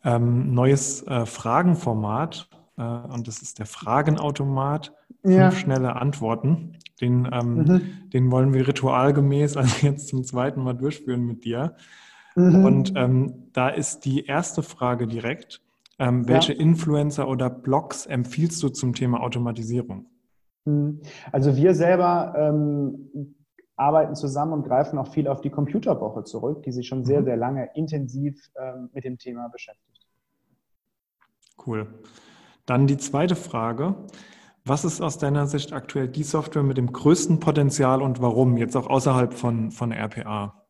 ähm, 0.03 0.53
neues 0.53 1.03
äh, 1.03 1.25
Fragenformat 1.25 2.49
äh, 2.77 2.81
und 2.81 3.27
das 3.27 3.41
ist 3.41 3.59
der 3.59 3.65
Fragenautomat. 3.65 4.93
Ja. 5.25 5.49
Fünf 5.49 5.59
schnelle 5.59 5.95
Antworten. 5.95 6.77
Den, 7.01 7.27
ähm, 7.31 7.55
mhm. 7.55 8.09
den 8.13 8.31
wollen 8.31 8.53
wir 8.53 8.67
ritualgemäß 8.67 9.57
also 9.57 9.85
jetzt 9.85 10.07
zum 10.07 10.23
zweiten 10.23 10.63
Mal 10.63 10.73
durchführen 10.73 11.25
mit 11.25 11.43
dir. 11.43 11.75
Mhm. 12.35 12.65
Und 12.65 12.93
ähm, 12.95 13.49
da 13.53 13.69
ist 13.69 14.05
die 14.05 14.25
erste 14.25 14.63
Frage 14.63 15.07
direkt. 15.07 15.61
Ähm, 15.97 16.27
welche 16.27 16.53
ja. 16.53 16.59
Influencer 16.59 17.27
oder 17.27 17.49
Blogs 17.49 18.05
empfiehlst 18.05 18.61
du 18.61 18.69
zum 18.69 18.93
Thema 18.93 19.21
Automatisierung? 19.21 20.07
Mhm. 20.65 21.01
Also 21.31 21.55
wir 21.55 21.73
selber 21.73 22.33
ähm, 22.38 23.35
arbeiten 23.77 24.15
zusammen 24.15 24.53
und 24.53 24.63
greifen 24.63 24.97
auch 24.99 25.13
viel 25.13 25.27
auf 25.27 25.41
die 25.41 25.49
Computerwoche 25.49 26.23
zurück, 26.23 26.63
die 26.63 26.71
sich 26.71 26.88
schon 26.88 27.05
sehr, 27.05 27.21
mhm. 27.21 27.25
sehr 27.25 27.38
lange 27.38 27.69
intensiv 27.75 28.49
ähm, 28.59 28.89
mit 28.93 29.03
dem 29.03 29.17
Thema 29.17 29.47
beschäftigt. 29.49 30.05
Cool. 31.65 31.88
Dann 32.65 32.88
die 32.88 32.97
zweite 32.97 33.35
Frage. 33.35 33.95
Was 34.67 34.84
ist 34.84 34.99
aus 34.99 35.19
deiner 35.19 35.45
Sicht 35.45 35.73
aktuell 35.73 36.08
die 36.08 36.23
Software 36.23 36.63
mit 36.63 36.78
dem 36.78 36.91
größten 36.91 37.39
Potenzial 37.39 38.01
und 38.01 38.19
warum, 38.19 38.58
jetzt 38.58 38.75
auch 38.75 38.88
außerhalb 38.88 39.36
von, 39.36 39.69
von 39.69 39.91
RPA? 39.91 40.65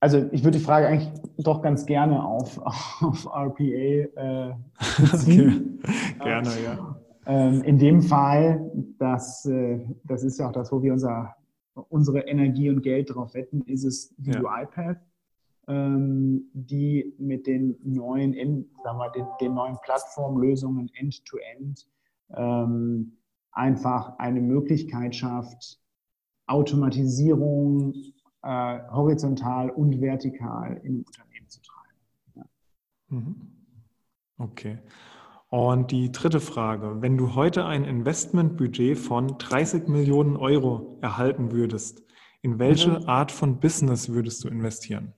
Also 0.00 0.28
ich 0.32 0.42
würde 0.42 0.58
die 0.58 0.64
Frage 0.64 0.88
eigentlich 0.88 1.12
doch 1.38 1.62
ganz 1.62 1.86
gerne 1.86 2.24
auf, 2.24 2.58
auf 3.02 3.26
RPA 3.26 3.62
äh, 3.62 4.54
beziehen. 5.12 5.80
okay. 5.84 6.24
Gerne, 6.24 6.50
ja. 6.64 6.96
Ähm, 7.26 7.62
in 7.62 7.78
dem 7.78 8.02
Fall, 8.02 8.68
das, 8.98 9.46
äh, 9.46 9.78
das 10.02 10.24
ist 10.24 10.40
ja 10.40 10.48
auch 10.48 10.52
das, 10.52 10.72
wo 10.72 10.82
wir 10.82 10.92
unser, 10.92 11.36
unsere 11.88 12.20
Energie 12.20 12.68
und 12.68 12.82
Geld 12.82 13.14
drauf 13.14 13.34
wetten, 13.34 13.62
ist 13.62 13.84
es 13.84 14.12
die 14.16 14.32
ja. 14.32 14.40
UiPath 14.40 14.98
die 16.52 17.14
mit 17.18 17.46
den 17.46 17.76
neuen, 17.84 18.34
sagen 18.82 18.98
wir, 18.98 19.10
den, 19.10 19.26
den 19.40 19.54
neuen 19.54 19.76
Plattformlösungen 19.82 20.90
End-to-End 20.94 21.86
ähm, 22.34 23.16
einfach 23.52 24.18
eine 24.18 24.40
Möglichkeit 24.40 25.14
schafft, 25.14 25.78
Automatisierung 26.46 27.94
äh, 28.42 28.78
horizontal 28.90 29.70
und 29.70 30.00
vertikal 30.00 30.80
in 30.82 30.94
einem 30.94 31.04
Unternehmen 31.04 31.48
zu 31.48 31.60
treiben. 31.62 31.98
Ja. 32.34 32.44
Mhm. 33.08 33.36
Okay. 34.38 34.78
Und 35.48 35.90
die 35.90 36.12
dritte 36.12 36.40
Frage, 36.40 37.02
wenn 37.02 37.16
du 37.16 37.34
heute 37.34 37.66
ein 37.66 37.84
Investmentbudget 37.84 38.96
von 38.96 39.36
30 39.38 39.88
Millionen 39.88 40.36
Euro 40.36 40.98
erhalten 41.00 41.50
würdest, 41.52 42.02
in 42.40 42.58
welche 42.58 43.00
mhm. 43.00 43.08
Art 43.08 43.32
von 43.32 43.60
Business 43.60 44.08
würdest 44.08 44.44
du 44.44 44.48
investieren? 44.48 45.12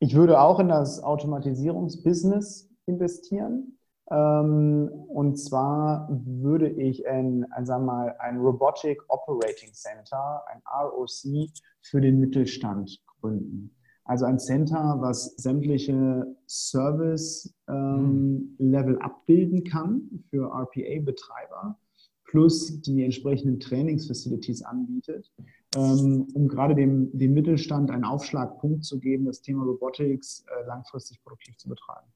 Ich 0.00 0.14
würde 0.14 0.40
auch 0.40 0.60
in 0.60 0.68
das 0.68 1.02
Automatisierungsbusiness 1.02 2.70
investieren. 2.86 3.78
Ähm, 4.10 4.88
und 5.08 5.36
zwar 5.36 6.08
würde 6.24 6.70
ich 6.70 7.06
ein, 7.06 7.44
ein, 7.52 7.66
sagen 7.66 7.84
wir 7.84 7.92
mal, 7.92 8.16
ein 8.20 8.38
Robotic 8.38 9.02
Operating 9.08 9.72
Center, 9.72 10.42
ein 10.48 10.62
ROC 10.66 11.50
für 11.82 12.00
den 12.00 12.20
Mittelstand 12.20 13.02
gründen. 13.20 13.74
Also 14.04 14.24
ein 14.24 14.38
Center, 14.38 14.96
was 15.00 15.36
sämtliche 15.36 16.24
Service-Level 16.46 18.54
ähm, 18.58 19.02
abbilden 19.02 19.64
kann 19.64 20.24
für 20.30 20.50
RPA-Betreiber, 20.50 21.78
plus 22.24 22.80
die 22.80 23.04
entsprechenden 23.04 23.60
Trainingsfacilities 23.60 24.62
anbietet, 24.62 25.30
um 25.76 26.48
gerade 26.48 26.74
dem, 26.74 27.10
dem 27.16 27.34
Mittelstand 27.34 27.90
einen 27.90 28.04
Aufschlagpunkt 28.04 28.84
zu 28.84 28.98
geben, 28.98 29.26
das 29.26 29.42
Thema 29.42 29.64
Robotics 29.64 30.44
äh, 30.46 30.66
langfristig 30.66 31.22
produktiv 31.22 31.56
zu 31.58 31.68
betreiben. 31.68 32.06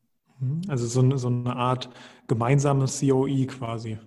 Mhm. 0.41 0.63
Also 0.69 0.87
so 0.87 1.01
eine, 1.01 1.19
so 1.19 1.29
eine 1.29 1.55
Art 1.55 1.91
gemeinsames 2.29 3.01
COE 3.01 3.47
quasi. 3.47 3.99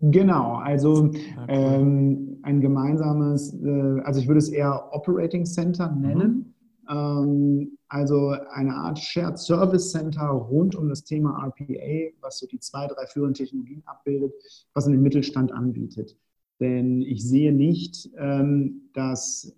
Genau, 0.00 0.56
also 0.56 1.10
ähm, 1.48 2.38
ein 2.42 2.60
gemeinsames, 2.60 3.54
äh, 3.62 4.00
also 4.04 4.20
ich 4.20 4.28
würde 4.28 4.38
es 4.38 4.50
eher 4.50 4.90
Operating 4.92 5.46
Center 5.46 5.90
nennen. 5.90 6.54
Mhm. 6.88 6.90
Ähm, 6.90 7.78
also 7.88 8.34
eine 8.50 8.74
Art 8.74 8.98
Shared 8.98 9.38
Service 9.38 9.90
Center 9.90 10.26
rund 10.26 10.74
um 10.74 10.88
das 10.88 11.04
Thema 11.04 11.42
RPA, 11.46 12.14
was 12.20 12.38
so 12.38 12.46
die 12.46 12.58
zwei, 12.58 12.86
drei 12.86 13.06
führenden 13.06 13.34
Technologien 13.34 13.82
abbildet, 13.86 14.32
was 14.74 14.86
in 14.86 14.92
den 14.92 15.02
Mittelstand 15.02 15.52
anbietet. 15.52 16.16
Denn 16.60 17.02
ich 17.02 17.22
sehe 17.22 17.52
nicht, 17.52 18.10
ähm, 18.16 18.88
dass, 18.94 19.54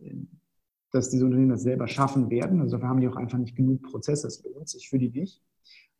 dass 0.90 1.10
diese 1.10 1.24
Unternehmen 1.24 1.50
das 1.50 1.62
selber 1.62 1.86
schaffen 1.86 2.30
werden. 2.30 2.60
Also 2.60 2.76
dafür 2.76 2.88
haben 2.88 3.00
die 3.00 3.08
auch 3.08 3.16
einfach 3.16 3.38
nicht 3.38 3.56
genug 3.56 3.82
Prozesse. 3.82 4.26
Es 4.26 4.42
lohnt 4.42 4.68
sich 4.68 4.88
für 4.88 4.98
die 4.98 5.10
nicht. 5.10 5.42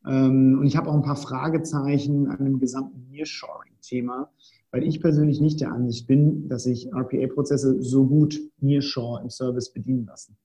Ähm, 0.05 0.57
und 0.59 0.65
ich 0.65 0.77
habe 0.77 0.89
auch 0.89 0.95
ein 0.95 1.01
paar 1.01 1.15
Fragezeichen 1.15 2.27
an 2.27 2.43
dem 2.43 2.59
gesamten 2.59 3.09
Nearshoring-Thema, 3.09 4.29
weil 4.71 4.83
ich 4.83 5.01
persönlich 5.01 5.41
nicht 5.41 5.61
der 5.61 5.71
Ansicht 5.71 6.07
bin, 6.07 6.47
dass 6.47 6.63
sich 6.63 6.91
RPA-Prozesse 6.93 7.81
so 7.81 8.05
gut 8.05 8.39
Nearshore 8.59 9.21
im 9.21 9.29
Service 9.29 9.71
bedienen 9.71 10.05
lassen. 10.05 10.37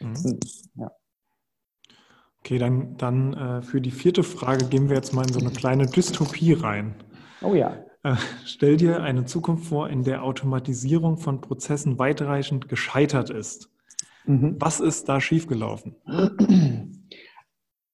Mhm. 0.00 0.38
Ja. 0.76 0.92
Okay, 2.40 2.58
dann, 2.58 2.96
dann 2.96 3.34
äh, 3.34 3.62
für 3.62 3.80
die 3.80 3.92
vierte 3.92 4.24
Frage 4.24 4.66
gehen 4.66 4.88
wir 4.88 4.96
jetzt 4.96 5.14
mal 5.14 5.26
in 5.26 5.32
so 5.32 5.38
eine 5.38 5.50
kleine 5.50 5.86
Dystopie 5.86 6.52
rein. 6.52 6.94
Oh 7.42 7.54
ja. 7.54 7.76
Äh, 8.02 8.16
stell 8.44 8.76
dir 8.76 9.02
eine 9.02 9.24
Zukunft 9.24 9.66
vor, 9.66 9.88
in 9.88 10.02
der 10.02 10.24
Automatisierung 10.24 11.18
von 11.18 11.40
Prozessen 11.40 11.98
weitreichend 11.98 12.68
gescheitert 12.68 13.30
ist. 13.30 13.70
Mhm. 14.24 14.56
Was 14.58 14.80
ist 14.80 15.08
da 15.08 15.20
schiefgelaufen? 15.20 15.96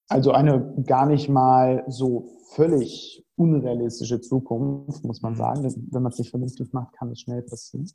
Also 0.08 0.32
eine 0.32 0.74
gar 0.86 1.04
nicht 1.04 1.28
mal 1.28 1.84
so 1.88 2.30
völlig 2.54 3.26
unrealistische 3.36 4.20
Zukunft, 4.20 5.04
muss 5.04 5.20
man 5.20 5.34
mhm. 5.34 5.36
sagen. 5.36 5.88
Wenn 5.90 6.02
man 6.02 6.12
es 6.12 6.18
nicht 6.18 6.30
vernünftig 6.30 6.72
macht, 6.72 6.94
kann 6.94 7.10
es 7.10 7.20
schnell 7.20 7.42
passieren. 7.42 7.90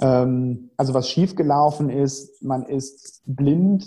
Ähm, 0.00 0.70
also 0.76 0.94
was 0.94 1.10
schiefgelaufen 1.10 1.90
ist, 1.90 2.42
man 2.42 2.64
ist 2.66 3.22
blind 3.26 3.84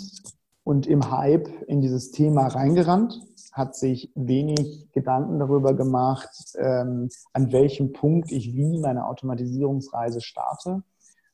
und 0.63 0.88
im 0.88 1.10
Hype 1.12 1.47
in 1.67 1.82
dieses 1.82 2.12
Thema 2.12 2.47
reingerannt, 2.47 3.21
hat 3.52 3.76
sich 3.76 4.12
wenig 4.16 4.92
Gedanken 4.92 5.40
darüber 5.40 5.74
gemacht, 5.74 6.30
ähm, 6.58 7.10
an 7.34 7.52
welchem 7.52 7.94
Punkt 7.94 8.32
ich 8.32 8.54
wie 8.54 8.80
meine 8.80 9.08
Automatisierungsreise 9.08 10.22
starte, 10.22 10.84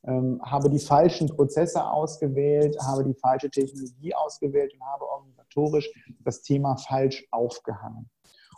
ähm, 0.03 0.39
habe 0.43 0.69
die 0.69 0.79
falschen 0.79 1.29
Prozesse 1.29 1.83
ausgewählt, 1.85 2.77
habe 2.79 3.03
die 3.03 3.15
falsche 3.15 3.49
Technologie 3.49 4.13
ausgewählt 4.13 4.73
und 4.73 4.85
habe 4.85 5.09
organisatorisch 5.09 5.89
das 6.19 6.41
Thema 6.41 6.77
falsch 6.77 7.25
aufgehangen. 7.31 8.09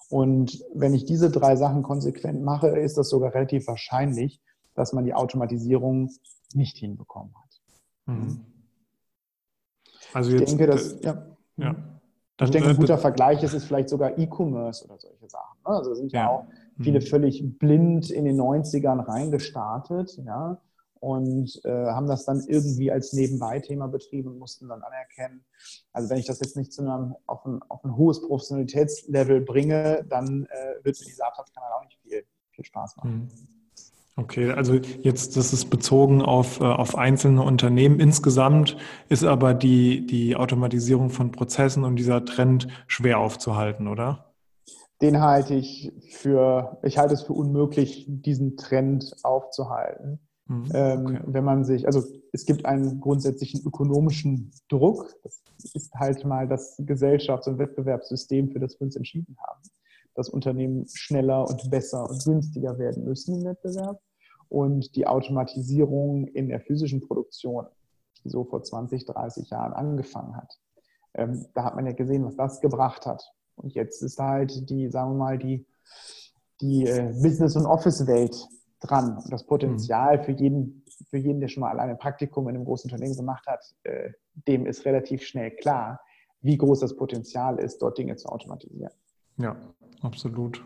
Und 0.10 0.64
wenn 0.74 0.94
ich 0.94 1.06
diese 1.06 1.30
drei 1.30 1.56
Sachen 1.56 1.84
konsequent 1.84 2.42
mache, 2.42 2.68
ist 2.70 2.98
das 2.98 3.10
sogar 3.10 3.34
relativ 3.34 3.68
wahrscheinlich, 3.68 4.42
dass 4.74 4.94
man 4.94 5.06
die 5.06 5.14
Automatisierung 5.14 6.12
nicht 6.54 6.78
hinbekommen 6.78 7.34
hat. 7.36 7.62
Mhm. 8.06 8.46
Also 10.14 10.32
ich 10.32 10.44
denke, 10.44 10.68
dass, 10.68 11.02
ja. 11.02 11.26
ja. 11.58 11.97
Ich 12.40 12.52
denke, 12.52 12.70
ein 12.70 12.78
guter 12.78 12.98
Vergleich 13.00 13.42
ist, 13.42 13.54
ist 13.54 13.66
vielleicht 13.66 13.90
sogar 13.90 14.18
E-Commerce 14.18 14.86
oder 14.86 15.00
solche 15.00 15.28
Sachen. 15.28 15.58
Ne? 15.66 15.72
Also 15.72 15.96
sind 15.96 16.12
ja, 16.12 16.22
ja 16.22 16.30
auch 16.30 16.46
viele 16.80 17.00
mhm. 17.00 17.06
völlig 17.06 17.58
blind 17.58 18.12
in 18.12 18.26
den 18.26 18.40
90ern 18.40 19.08
reingestartet, 19.08 20.20
ja, 20.24 20.62
und 21.00 21.62
äh, 21.64 21.70
haben 21.70 22.08
das 22.08 22.26
dann 22.26 22.44
irgendwie 22.48 22.92
als 22.92 23.14
Nebenbei-Thema 23.14 23.88
betrieben 23.88 24.30
und 24.30 24.40
mussten 24.40 24.68
dann 24.68 24.82
anerkennen, 24.84 25.46
also 25.94 26.10
wenn 26.10 26.18
ich 26.18 26.26
das 26.26 26.40
jetzt 26.40 26.58
nicht 26.58 26.74
zu 26.74 26.82
einem, 26.82 27.16
auf, 27.26 27.46
ein, 27.46 27.62
auf 27.70 27.84
ein 27.84 27.96
hohes 27.96 28.22
Professionalitätslevel 28.22 29.42
bringe, 29.42 30.06
dann 30.10 30.46
äh, 30.46 30.84
wird 30.84 31.00
mir 31.00 31.06
dieser 31.06 31.28
Absatzkanal 31.28 31.72
auch 31.74 31.84
nicht 31.84 32.00
viel, 32.02 32.24
viel 32.52 32.66
Spaß 32.66 32.98
machen. 32.98 33.32
Mhm. 33.32 33.57
Okay, 34.20 34.50
also 34.52 34.74
jetzt, 34.74 35.38
das 35.38 35.54
ist 35.54 35.70
bezogen 35.70 36.24
auf, 36.24 36.60
äh, 36.60 36.64
auf 36.64 36.98
einzelne 36.98 37.44
Unternehmen. 37.44 38.00
Insgesamt 38.00 38.76
ist 39.10 39.24
aber 39.24 39.54
die, 39.54 40.08
die 40.08 40.36
Automatisierung 40.36 41.12
von 41.12 41.32
Prozessen 41.32 41.84
und 41.84 41.98
dieser 41.98 42.26
Trend 42.26 42.68
schwer 42.88 43.20
aufzuhalten, 43.20 43.88
oder? 43.88 44.34
Den 45.04 45.22
halte 45.22 45.54
ich 45.54 45.94
für, 46.10 46.80
ich 46.82 46.98
halte 46.98 47.14
es 47.14 47.22
für 47.22 47.34
unmöglich, 47.34 48.06
diesen 48.10 48.58
Trend 48.58 49.16
aufzuhalten. 49.22 50.20
Mhm, 50.48 50.66
ähm, 50.74 51.06
okay. 51.06 51.20
wenn 51.28 51.44
man 51.44 51.64
sich, 51.64 51.86
also 51.86 52.04
es 52.32 52.46
gibt 52.46 52.66
einen 52.66 53.00
grundsätzlichen 53.00 53.62
ökonomischen 53.68 54.52
Druck. 54.68 55.14
Das 55.24 55.44
ist 55.76 55.94
halt 55.94 56.26
mal 56.26 56.48
das 56.48 56.76
Gesellschafts- 56.80 57.48
und 57.48 57.60
Wettbewerbssystem, 57.60 58.50
für 58.50 58.60
das 58.60 58.80
wir 58.80 58.86
uns 58.86 58.96
entschieden 58.96 59.38
haben 59.46 59.62
dass 60.16 60.30
Unternehmen 60.30 60.88
schneller 60.92 61.48
und 61.48 61.70
besser 61.70 62.10
und 62.10 62.26
günstiger 62.26 62.80
werden 62.80 63.04
müssen 63.04 63.36
im 63.36 63.46
Wettbewerb 63.46 64.02
und 64.50 64.96
die 64.96 65.08
Automatisierung 65.08 66.28
in 66.28 66.50
der 66.50 66.60
physischen 66.60 67.02
Produktion, 67.02 67.66
die 68.24 68.30
so 68.30 68.44
vor 68.44 68.64
20, 68.64 69.06
30 69.06 69.50
Jahren 69.50 69.74
angefangen 69.74 70.36
hat. 70.36 70.58
Ähm, 71.14 71.46
da 71.54 71.64
hat 71.64 71.76
man 71.76 71.86
ja 71.86 71.94
gesehen, 71.94 72.26
was 72.26 72.36
das 72.36 72.62
gebracht 72.62 73.06
hat. 73.06 73.24
Und 73.56 73.74
jetzt 73.74 74.02
ist 74.04 74.20
halt 74.20 74.70
die, 74.70 74.90
sagen 74.90 75.12
wir 75.12 75.18
mal, 75.18 75.38
die, 75.38 75.66
die 76.62 76.86
äh, 76.86 77.14
Business- 77.22 77.56
und 77.56 77.66
Office-Welt 77.66 78.48
dran. 78.80 79.18
Und 79.18 79.32
das 79.32 79.46
Potenzial 79.46 80.20
mhm. 80.20 80.24
für 80.24 80.32
jeden, 80.32 80.86
für 81.10 81.18
jeden, 81.18 81.40
der 81.40 81.48
schon 81.48 81.62
mal 81.62 81.72
alleine 81.72 81.94
ein 81.94 81.98
Praktikum 81.98 82.48
in 82.48 82.56
einem 82.56 82.66
großen 82.66 82.90
Unternehmen 82.90 83.16
gemacht 83.16 83.48
hat, 83.48 83.64
äh, 83.84 84.12
dem 84.48 84.66
ist 84.66 84.86
relativ 84.86 85.24
schnell 85.24 85.52
klar, 85.52 86.00
wie 86.42 86.58
groß 86.58 86.82
das 86.82 86.96
Potenzial 86.96 87.60
ist, 87.60 87.82
dort 87.82 87.98
Dinge 87.98 88.16
zu 88.16 88.30
automatisieren. 88.30 88.94
Ja, 89.38 89.56
absolut. 90.02 90.64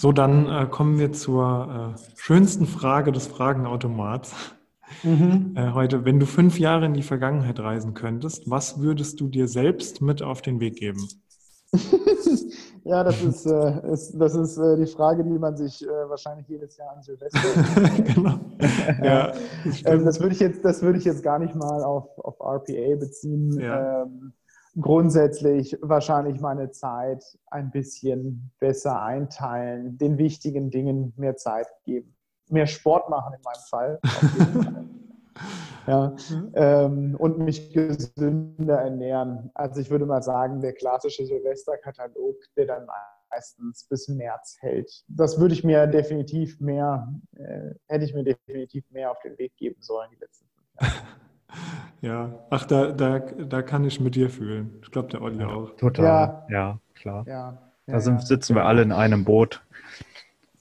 So, 0.00 0.12
dann 0.12 0.48
äh, 0.48 0.66
kommen 0.66 0.98
wir 0.98 1.12
zur 1.12 1.94
äh, 1.94 2.18
schönsten 2.18 2.64
Frage 2.64 3.12
des 3.12 3.26
Fragenautomats. 3.26 4.34
Mhm. 5.02 5.52
Äh, 5.56 5.72
heute, 5.72 6.04
wenn 6.06 6.18
du 6.18 6.26
fünf 6.26 6.58
Jahre 6.58 6.86
in 6.86 6.94
die 6.94 7.02
Vergangenheit 7.02 7.60
reisen 7.60 7.92
könntest, 7.92 8.48
was 8.48 8.80
würdest 8.80 9.20
du 9.20 9.28
dir 9.28 9.46
selbst 9.46 10.00
mit 10.00 10.22
auf 10.22 10.40
den 10.40 10.58
Weg 10.58 10.76
geben? 10.76 11.06
ja, 12.84 13.04
das 13.04 13.22
ist, 13.22 13.46
äh, 13.46 13.92
ist 13.92 14.14
das 14.14 14.34
ist 14.34 14.56
äh, 14.56 14.76
die 14.78 14.86
Frage, 14.86 15.22
die 15.22 15.38
man 15.38 15.56
sich 15.56 15.84
äh, 15.84 16.08
wahrscheinlich 16.08 16.48
jedes 16.48 16.78
Jahr 16.78 16.96
an 16.96 17.02
Silvester. 17.02 17.38
genau. 18.04 18.40
ja, 19.02 19.32
das, 19.64 19.84
ähm, 19.84 20.04
das, 20.04 20.18
würde 20.18 20.34
ich 20.34 20.40
jetzt, 20.40 20.64
das 20.64 20.82
würde 20.82 20.98
ich 20.98 21.04
jetzt 21.04 21.22
gar 21.22 21.38
nicht 21.38 21.54
mal 21.54 21.84
auf, 21.84 22.08
auf 22.18 22.40
RPA 22.40 22.96
beziehen. 22.96 23.60
Ja. 23.60 24.02
Ähm, 24.02 24.32
grundsätzlich 24.78 25.76
wahrscheinlich 25.80 26.40
meine 26.40 26.70
Zeit 26.70 27.24
ein 27.50 27.70
bisschen 27.70 28.52
besser 28.58 29.02
einteilen, 29.02 29.98
den 29.98 30.18
wichtigen 30.18 30.70
Dingen 30.70 31.12
mehr 31.16 31.36
Zeit 31.36 31.66
geben, 31.84 32.16
mehr 32.48 32.66
Sport 32.66 33.08
machen 33.08 33.34
in 33.34 33.42
meinem 33.42 33.64
Fall. 33.68 34.00
ja, 35.86 36.14
mhm. 36.30 36.52
ähm, 36.54 37.16
und 37.18 37.38
mich 37.38 37.72
gesünder 37.72 38.80
ernähren. 38.80 39.50
Also 39.54 39.80
ich 39.80 39.90
würde 39.90 40.06
mal 40.06 40.22
sagen, 40.22 40.60
der 40.60 40.74
klassische 40.74 41.26
Silvesterkatalog, 41.26 42.36
der 42.56 42.66
dann 42.66 42.86
meistens 43.30 43.84
bis 43.88 44.08
März 44.08 44.56
hält. 44.60 45.04
Das 45.08 45.38
würde 45.38 45.54
ich 45.54 45.64
mir 45.64 45.86
definitiv 45.86 46.60
mehr, 46.60 47.12
äh, 47.36 47.74
hätte 47.86 48.04
ich 48.04 48.14
mir 48.14 48.24
definitiv 48.24 48.90
mehr 48.90 49.10
auf 49.10 49.20
den 49.20 49.38
Weg 49.38 49.56
geben 49.56 49.80
sollen 49.80 50.10
die 50.12 50.18
letzten 50.20 50.46
fünf 50.48 50.66
Jahre. 50.80 50.92
Ja, 52.00 52.30
ach, 52.48 52.64
da, 52.66 52.92
da, 52.92 53.18
da 53.18 53.62
kann 53.62 53.84
ich 53.84 54.00
mit 54.00 54.14
dir 54.14 54.30
fühlen. 54.30 54.78
Ich 54.82 54.90
glaube, 54.90 55.08
der 55.08 55.22
Olli 55.22 55.44
auch. 55.44 55.76
Total, 55.76 56.44
ja, 56.48 56.56
ja 56.56 56.80
klar. 56.94 57.24
Ja, 57.26 57.58
da 57.86 58.00
sind, 58.00 58.26
sitzen 58.26 58.54
wir 58.54 58.64
alle 58.64 58.82
in 58.82 58.92
einem 58.92 59.24
Boot. 59.24 59.62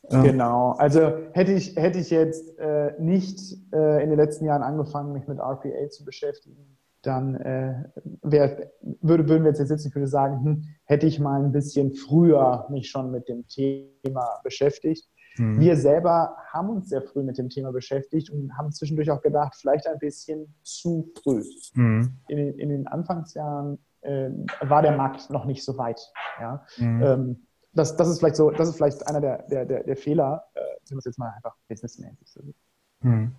Genau, 0.09 0.71
also 0.71 1.13
hätte 1.33 1.53
ich, 1.53 1.75
hätte 1.75 1.99
ich 1.99 2.09
jetzt 2.09 2.57
äh, 2.57 2.93
nicht 2.99 3.39
äh, 3.71 4.03
in 4.03 4.09
den 4.09 4.17
letzten 4.17 4.45
Jahren 4.45 4.63
angefangen, 4.63 5.13
mich 5.13 5.27
mit 5.27 5.37
RPA 5.37 5.89
zu 5.91 6.03
beschäftigen, 6.03 6.77
dann 7.03 7.35
äh, 7.35 7.83
wär, 8.23 8.71
würde, 9.01 9.29
würden 9.29 9.43
wir 9.43 9.51
jetzt 9.51 9.65
sitzen, 9.65 9.87
ich 9.87 9.95
würde 9.95 10.07
sagen, 10.07 10.43
hm, 10.43 10.63
hätte 10.85 11.05
ich 11.05 11.19
mal 11.19 11.43
ein 11.43 11.51
bisschen 11.51 11.93
früher 11.93 12.67
mich 12.69 12.89
schon 12.89 13.11
mit 13.11 13.29
dem 13.29 13.47
Thema 13.47 14.39
beschäftigt. 14.43 15.07
Mhm. 15.39 15.59
Wir 15.59 15.75
selber 15.77 16.35
haben 16.51 16.69
uns 16.69 16.89
sehr 16.89 17.01
früh 17.01 17.23
mit 17.23 17.37
dem 17.37 17.49
Thema 17.49 17.71
beschäftigt 17.71 18.29
und 18.29 18.55
haben 18.57 18.71
zwischendurch 18.71 19.09
auch 19.09 19.21
gedacht, 19.21 19.55
vielleicht 19.55 19.87
ein 19.87 19.97
bisschen 19.99 20.53
zu 20.63 21.11
früh. 21.23 21.43
Mhm. 21.73 22.17
In, 22.27 22.37
in, 22.59 22.69
den 22.69 22.87
Anfangsjahren 22.87 23.79
äh, 24.01 24.29
war 24.61 24.81
der 24.81 24.97
Markt 24.97 25.29
noch 25.29 25.45
nicht 25.45 25.63
so 25.63 25.77
weit. 25.77 25.99
Ja? 26.39 26.65
Mhm. 26.77 27.03
Ähm, 27.03 27.47
das, 27.73 27.95
das, 27.95 28.09
ist 28.09 28.19
vielleicht 28.19 28.35
so, 28.35 28.51
das 28.51 28.69
ist 28.69 28.75
vielleicht 28.75 29.07
einer 29.07 29.21
der, 29.21 29.43
der, 29.43 29.65
der, 29.65 29.83
der 29.83 29.95
Fehler, 29.95 30.43
äh, 30.55 30.59
wenn 30.59 30.95
man 30.95 30.99
es 30.99 31.05
jetzt 31.05 31.19
mal 31.19 31.31
einfach 31.35 31.55
businessmäßig 31.67 32.29
so 32.29 32.41
sieht. 32.41 32.55
Mhm. 33.01 33.33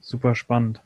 Super 0.00 0.34
spannend. 0.34 0.82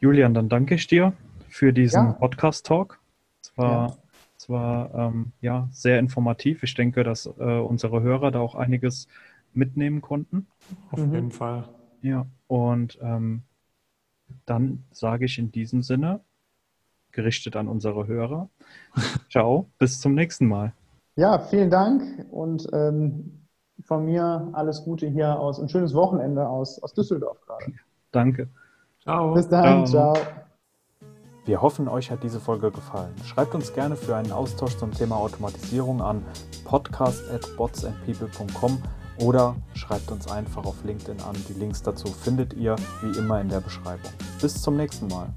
Julian, 0.00 0.34
dann 0.34 0.48
danke 0.48 0.74
ich 0.74 0.86
dir 0.86 1.12
für 1.48 1.72
diesen 1.72 2.06
ja. 2.06 2.12
Podcast-Talk. 2.12 2.98
Es 3.42 3.56
war, 3.56 3.88
ja. 3.88 3.96
Das 4.38 4.48
war 4.48 4.94
ähm, 4.94 5.32
ja 5.40 5.68
sehr 5.72 5.98
informativ. 5.98 6.62
Ich 6.62 6.74
denke, 6.74 7.02
dass 7.02 7.26
äh, 7.26 7.30
unsere 7.30 8.02
Hörer 8.02 8.30
da 8.30 8.38
auch 8.38 8.54
einiges 8.54 9.08
mitnehmen 9.52 10.00
konnten. 10.00 10.46
Auf 10.92 11.00
mhm. 11.00 11.14
jeden 11.14 11.30
Fall. 11.32 11.68
Ja, 12.02 12.26
und 12.46 12.98
ähm, 13.02 13.42
dann 14.46 14.84
sage 14.92 15.24
ich 15.24 15.38
in 15.38 15.50
diesem 15.50 15.82
Sinne, 15.82 16.20
gerichtet 17.10 17.56
an 17.56 17.66
unsere 17.66 18.06
Hörer, 18.06 18.48
ciao, 19.30 19.68
bis 19.78 20.00
zum 20.00 20.14
nächsten 20.14 20.46
Mal. 20.46 20.72
Ja, 21.16 21.40
vielen 21.40 21.70
Dank 21.70 22.26
und 22.30 22.68
ähm, 22.72 23.46
von 23.84 24.04
mir 24.04 24.50
alles 24.52 24.84
Gute 24.84 25.08
hier 25.08 25.38
aus, 25.38 25.58
ein 25.58 25.68
schönes 25.68 25.94
Wochenende 25.94 26.48
aus, 26.48 26.80
aus 26.80 26.94
Düsseldorf 26.94 27.40
gerade. 27.40 27.72
Danke. 28.12 28.48
Ciao. 29.00 29.34
Bis 29.34 29.48
dann, 29.48 29.84
ciao. 29.86 30.14
ciao. 30.14 30.47
Wir 31.48 31.60
hoffen, 31.62 31.88
euch 31.88 32.10
hat 32.10 32.22
diese 32.22 32.40
Folge 32.40 32.70
gefallen. 32.70 33.14
Schreibt 33.24 33.54
uns 33.54 33.72
gerne 33.72 33.96
für 33.96 34.14
einen 34.14 34.32
Austausch 34.32 34.76
zum 34.76 34.92
Thema 34.92 35.16
Automatisierung 35.16 36.02
an 36.02 36.22
podcast@botsandpeople.com 36.66 38.82
oder 39.22 39.56
schreibt 39.72 40.10
uns 40.10 40.30
einfach 40.30 40.66
auf 40.66 40.84
LinkedIn 40.84 41.22
an. 41.22 41.34
Die 41.48 41.54
Links 41.54 41.82
dazu 41.82 42.08
findet 42.08 42.52
ihr 42.52 42.76
wie 43.00 43.18
immer 43.18 43.40
in 43.40 43.48
der 43.48 43.60
Beschreibung. 43.60 44.10
Bis 44.42 44.60
zum 44.60 44.76
nächsten 44.76 45.08
Mal. 45.08 45.30